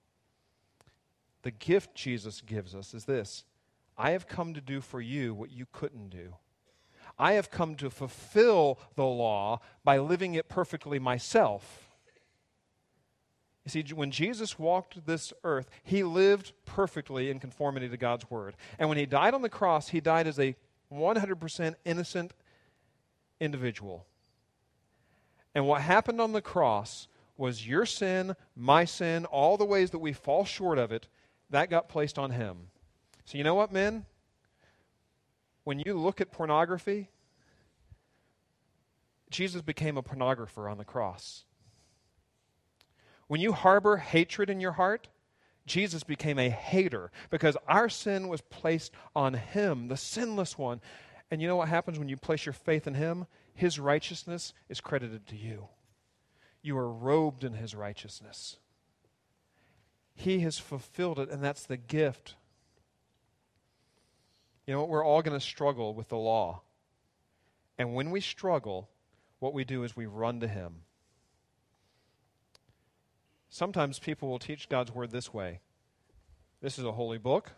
The 1.43 1.53
gift 1.53 1.95
Jesus 1.95 2.43
gives 2.43 2.75
us 2.75 2.93
is 2.93 3.07
this 3.07 3.45
I 3.97 4.11
have 4.11 4.27
come 4.27 4.53
to 4.53 4.61
do 4.61 4.81
for 4.81 5.01
you 5.01 5.33
what 5.33 5.51
you 5.51 5.67
couldn't 5.73 6.11
do. 6.11 6.35
I 7.19 7.35
have 7.35 7.51
come 7.51 7.77
to 7.77 7.91
fulfill 7.91 8.79
the 8.97 9.05
law 9.05 9.61
by 9.85 9.99
living 9.99 10.35
it 10.35 10.49
perfectly 10.49 10.99
myself. 10.99 11.89
You 13.65 13.71
see, 13.71 13.95
when 13.95 14.11
Jesus 14.11 14.59
walked 14.59 15.07
this 15.07 15.33
earth, 15.45 15.71
he 15.85 16.03
lived 16.03 16.53
perfectly 16.65 17.31
in 17.31 17.39
conformity 17.39 17.89
to 17.89 17.97
God's 17.97 18.29
word. 18.29 18.57
And 18.79 18.89
when 18.89 18.99
he 18.99 19.07
died 19.07 19.35
on 19.35 19.43
the 19.43 19.49
cross, 19.49 19.89
he 19.89 20.01
died 20.01 20.27
as 20.27 20.41
a 20.41 20.57
100% 20.93 21.75
innocent 21.85 22.35
individual. 23.41 24.07
And 25.55 25.67
what 25.67 25.83
happened 25.83 26.21
on 26.21 26.33
the 26.33 26.43
cross 26.43 27.09
was 27.37 27.67
your 27.67 27.87
sin, 27.87 28.37
my 28.55 28.85
sin, 28.85 29.25
all 29.27 29.57
the 29.57 29.65
ways 29.65 29.91
that 29.91 29.99
we 29.99 30.13
fall 30.13 30.45
short 30.45 30.79
of 30.79 30.93
it, 30.93 31.09
that 31.51 31.71
got 31.71 31.89
placed 31.89 32.19
on 32.19 32.31
him. 32.31 32.69
So, 33.25 33.39
you 33.39 33.45
know 33.45 33.55
what, 33.55 33.73
men? 33.73 34.07
When 35.65 35.79
you 35.79 35.95
look 35.95 36.21
at 36.21 36.33
pornography, 36.33 37.11
Jesus 39.31 39.63
became 39.63 39.97
a 39.97 40.03
pornographer 40.03 40.71
on 40.71 40.79
the 40.79 40.85
cross. 40.85 41.45
When 43.29 43.41
you 43.41 43.53
harbor 43.53 43.97
hatred 43.97 44.51
in 44.51 44.61
your 44.61 44.73
heart, 44.73 45.09
Jesus 45.67 46.03
became 46.03 46.39
a 46.39 46.51
hater 46.51 47.11
because 47.31 47.57
our 47.69 47.89
sin 47.89 48.29
was 48.29 48.41
placed 48.41 48.93
on 49.15 49.35
him, 49.35 49.89
the 49.89 49.97
sinless 49.97 50.59
one. 50.59 50.81
And 51.31 51.41
you 51.41 51.49
know 51.49 51.57
what 51.57 51.69
happens 51.69 51.99
when 51.99 52.09
you 52.09 52.17
place 52.17 52.45
your 52.45 52.53
faith 52.53 52.87
in 52.87 52.95
him? 52.95 53.27
His 53.55 53.79
righteousness 53.79 54.55
is 54.69 54.81
credited 54.81 55.27
to 55.29 55.37
you. 55.37 55.69
You 56.63 56.77
are 56.79 56.91
robed 56.91 57.45
in 57.45 57.55
his 57.55 57.75
righteousness. 57.75 58.57
He 60.15 60.41
has 60.41 60.59
fulfilled 60.59 61.19
it, 61.19 61.31
and 61.31 61.43
that's 61.43 61.65
the 61.65 61.77
gift. 61.77 62.35
You 64.67 64.75
know 64.75 64.81
what? 64.81 64.89
We're 64.89 65.05
all 65.05 65.23
going 65.23 65.39
to 65.39 65.45
struggle 65.45 65.95
with 65.95 66.09
the 66.09 66.17
law. 66.17 66.63
And 67.79 67.95
when 67.95 68.11
we 68.11 68.21
struggle, 68.21 68.91
what 69.39 69.55
we 69.55 69.65
do 69.65 69.83
is 69.83 69.97
we 69.97 70.07
run 70.07 70.41
to 70.41 70.49
him. 70.49 70.83
Sometimes 73.55 73.99
people 73.99 74.31
will 74.31 74.39
teach 74.39 74.71
God's 74.71 74.95
word 74.95 75.11
this 75.11 75.35
way 75.35 75.61
This 76.63 76.79
is 76.79 76.87
a 76.87 76.93
holy 76.93 77.19
book. 77.19 77.53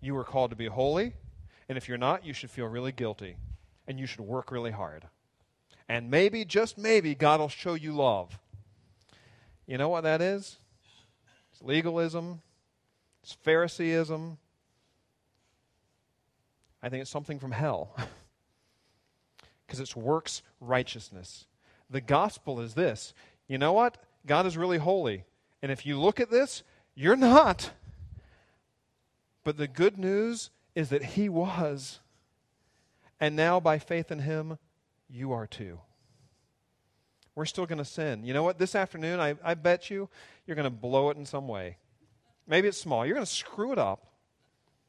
You 0.00 0.16
are 0.16 0.22
called 0.22 0.50
to 0.50 0.56
be 0.56 0.66
holy. 0.66 1.12
And 1.68 1.76
if 1.76 1.88
you're 1.88 1.98
not, 1.98 2.24
you 2.24 2.32
should 2.32 2.52
feel 2.52 2.66
really 2.66 2.92
guilty. 2.92 3.36
And 3.88 3.98
you 3.98 4.06
should 4.06 4.20
work 4.20 4.52
really 4.52 4.70
hard. 4.70 5.08
And 5.88 6.08
maybe, 6.08 6.44
just 6.44 6.78
maybe, 6.78 7.16
God 7.16 7.40
will 7.40 7.48
show 7.48 7.74
you 7.74 7.96
love. 7.96 8.38
You 9.66 9.76
know 9.76 9.88
what 9.88 10.02
that 10.02 10.22
is? 10.22 10.56
It's 11.52 11.62
legalism, 11.62 12.40
it's 13.24 13.32
Phariseeism. 13.32 14.38
I 16.80 16.88
think 16.88 17.02
it's 17.02 17.10
something 17.10 17.40
from 17.40 17.50
hell. 17.50 17.96
Because 19.66 19.80
it's 19.80 19.94
works 19.94 20.40
righteousness. 20.62 21.44
The 21.90 22.00
gospel 22.00 22.60
is 22.60 22.72
this 22.72 23.12
you 23.48 23.58
know 23.58 23.72
what? 23.72 23.98
God 24.28 24.46
is 24.46 24.56
really 24.56 24.78
holy. 24.78 25.24
And 25.62 25.72
if 25.72 25.84
you 25.84 25.98
look 25.98 26.20
at 26.20 26.30
this, 26.30 26.62
you're 26.94 27.16
not. 27.16 27.70
But 29.42 29.56
the 29.56 29.66
good 29.66 29.98
news 29.98 30.50
is 30.74 30.90
that 30.90 31.02
He 31.02 31.28
was. 31.28 32.00
And 33.18 33.34
now, 33.34 33.58
by 33.58 33.78
faith 33.78 34.12
in 34.12 34.20
Him, 34.20 34.58
you 35.08 35.32
are 35.32 35.46
too. 35.46 35.80
We're 37.34 37.46
still 37.46 37.66
going 37.66 37.78
to 37.78 37.84
sin. 37.84 38.24
You 38.24 38.34
know 38.34 38.42
what? 38.42 38.58
This 38.58 38.74
afternoon, 38.74 39.20
I, 39.20 39.36
I 39.42 39.54
bet 39.54 39.90
you, 39.90 40.08
you're 40.46 40.56
going 40.56 40.64
to 40.64 40.70
blow 40.70 41.10
it 41.10 41.16
in 41.16 41.24
some 41.24 41.48
way. 41.48 41.76
Maybe 42.46 42.68
it's 42.68 42.80
small. 42.80 43.06
You're 43.06 43.14
going 43.14 43.26
to 43.26 43.32
screw 43.32 43.72
it 43.72 43.78
up. 43.78 44.06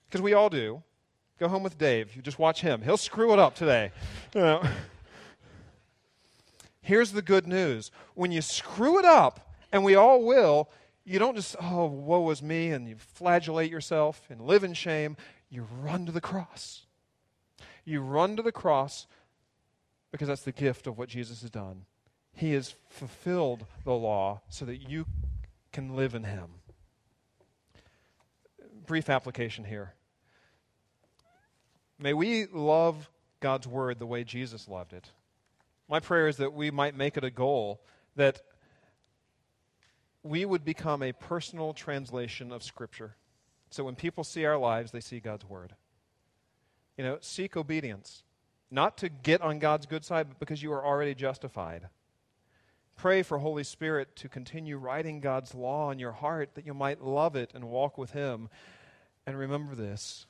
Because 0.08 0.22
we 0.22 0.34
all 0.34 0.50
do. 0.50 0.82
Go 1.40 1.48
home 1.48 1.64
with 1.64 1.78
Dave. 1.78 2.16
You 2.16 2.22
just 2.22 2.40
watch 2.40 2.62
him. 2.62 2.82
He'll 2.82 2.98
screw 2.98 3.34
it 3.34 3.40
up 3.40 3.56
today. 3.56 3.92
You 4.36 4.42
know. 4.42 4.64
Here's 6.82 7.12
the 7.12 7.22
good 7.22 7.48
news 7.48 7.92
when 8.16 8.32
you 8.32 8.42
screw 8.42 9.00
it 9.00 9.06
up, 9.06 9.54
and 9.72 9.84
we 9.84 9.96
all 9.96 10.24
will, 10.24 10.70
you 11.04 11.20
don't 11.20 11.36
just, 11.36 11.56
oh, 11.62 11.86
woe 11.86 12.30
is 12.30 12.42
me, 12.42 12.70
and 12.70 12.88
you 12.88 12.96
flagellate 12.98 13.72
yourself 13.72 14.22
and 14.30 14.42
live 14.42 14.64
in 14.64 14.74
shame. 14.74 15.18
You 15.50 15.66
run 15.82 16.06
to 16.06 16.12
the 16.12 16.22
cross. 16.22 16.86
You 17.84 18.02
run 18.02 18.36
to 18.36 18.44
the 18.44 18.52
cross 18.52 19.08
because 20.12 20.28
that's 20.28 20.44
the 20.44 20.52
gift 20.52 20.88
of 20.88 20.98
what 20.98 21.10
Jesus 21.10 21.42
has 21.42 21.50
done. 21.50 21.86
He 22.34 22.54
has 22.54 22.76
fulfilled 22.90 23.66
the 23.84 23.94
law 23.94 24.42
so 24.50 24.66
that 24.66 24.78
you 24.78 25.06
can 25.72 25.96
live 25.96 26.16
in 26.16 26.24
Him. 26.24 26.50
Brief 28.86 29.10
application 29.10 29.66
here. 29.66 29.94
May 31.98 32.14
we 32.14 32.46
love 32.46 33.10
God's 33.40 33.68
Word 33.68 34.00
the 34.00 34.06
way 34.06 34.24
Jesus 34.24 34.68
loved 34.68 34.94
it. 34.94 35.10
My 35.90 36.00
prayer 36.00 36.28
is 36.28 36.38
that 36.38 36.54
we 36.54 36.70
might 36.70 36.96
make 36.96 37.18
it 37.18 37.24
a 37.24 37.32
goal 37.32 37.82
that 38.16 38.42
we 40.22 40.46
would 40.46 40.64
become 40.64 41.02
a 41.02 41.12
personal 41.12 41.74
translation 41.74 42.52
of 42.52 42.62
Scripture. 42.62 43.16
So 43.72 43.84
when 43.84 43.96
people 43.96 44.24
see 44.24 44.46
our 44.46 44.58
lives, 44.58 44.92
they 44.92 45.00
see 45.00 45.20
God's 45.20 45.50
Word. 45.50 45.74
You 46.98 47.04
know, 47.04 47.18
seek 47.22 47.58
obedience, 47.58 48.24
not 48.70 48.98
to 48.98 49.10
get 49.10 49.42
on 49.42 49.58
God's 49.58 49.86
good 49.86 50.06
side, 50.06 50.28
but 50.30 50.40
because 50.40 50.62
you 50.62 50.72
are 50.74 50.86
already 50.86 51.16
justified. 51.16 51.88
Pray 52.96 53.24
for 53.24 53.38
Holy 53.38 53.64
Spirit 53.64 54.16
to 54.18 54.28
continue 54.28 54.78
writing 54.78 55.22
God's 55.22 55.56
law 55.56 55.90
in 55.90 56.00
your 56.00 56.12
heart 56.12 56.56
that 56.56 56.66
you 56.66 56.74
might 56.74 57.02
love 57.02 57.36
it 57.36 57.52
and 57.56 57.64
walk 57.64 57.98
with 57.98 58.12
Him. 58.12 58.50
And 59.26 59.40
remember 59.40 59.74
this. 59.74 60.28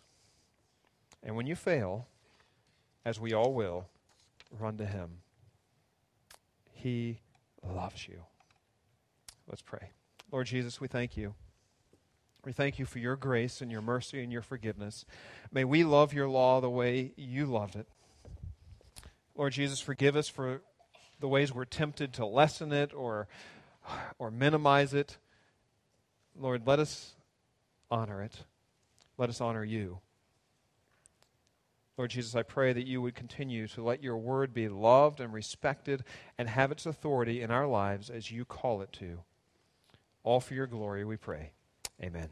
And 1.23 1.35
when 1.35 1.47
you 1.47 1.55
fail, 1.55 2.07
as 3.03 3.19
we 3.19 3.33
all 3.33 3.53
will, 3.53 3.87
run 4.57 4.77
to 4.77 4.85
Him. 4.85 5.21
He 6.81 7.19
loves 7.61 8.07
you. 8.07 8.21
Let's 9.49 9.61
pray. 9.61 9.91
Lord 10.31 10.47
Jesus, 10.47 10.79
we 10.79 10.87
thank 10.87 11.17
you. 11.17 11.33
We 12.45 12.53
thank 12.53 12.79
you 12.79 12.85
for 12.85 12.99
your 12.99 13.17
grace 13.17 13.59
and 13.59 13.69
your 13.69 13.81
mercy 13.81 14.23
and 14.23 14.31
your 14.31 14.41
forgiveness. 14.41 15.03
May 15.51 15.65
we 15.65 15.83
love 15.83 16.13
your 16.13 16.29
law 16.29 16.61
the 16.61 16.69
way 16.69 17.11
you 17.17 17.47
loved 17.47 17.75
it. 17.75 17.85
Lord 19.35 19.51
Jesus, 19.51 19.81
forgive 19.81 20.15
us 20.15 20.29
for 20.29 20.61
the 21.19 21.27
ways 21.27 21.53
we're 21.53 21.65
tempted 21.65 22.13
to 22.13 22.25
lessen 22.25 22.71
it 22.71 22.93
or, 22.93 23.27
or 24.17 24.31
minimize 24.31 24.93
it. 24.93 25.17
Lord, 26.33 26.65
let 26.65 26.79
us 26.79 27.13
honor 27.91 28.21
it. 28.21 28.45
Let 29.17 29.27
us 29.27 29.41
honor 29.41 29.65
you. 29.65 29.99
Lord 31.99 32.11
Jesus, 32.11 32.33
I 32.33 32.43
pray 32.43 32.71
that 32.71 32.87
you 32.87 33.01
would 33.01 33.13
continue 33.13 33.67
to 33.67 33.83
let 33.83 34.01
your 34.01 34.15
word 34.15 34.53
be 34.53 34.69
loved 34.69 35.19
and 35.19 35.33
respected 35.33 36.05
and 36.37 36.47
have 36.47 36.71
its 36.71 36.85
authority 36.85 37.41
in 37.41 37.51
our 37.51 37.67
lives 37.67 38.09
as 38.09 38.31
you 38.31 38.45
call 38.45 38.81
it 38.81 38.93
to. 38.93 39.19
All 40.23 40.39
for 40.39 40.53
your 40.53 40.65
glory, 40.65 41.03
we 41.03 41.17
pray. 41.17 41.51
Amen. 42.01 42.29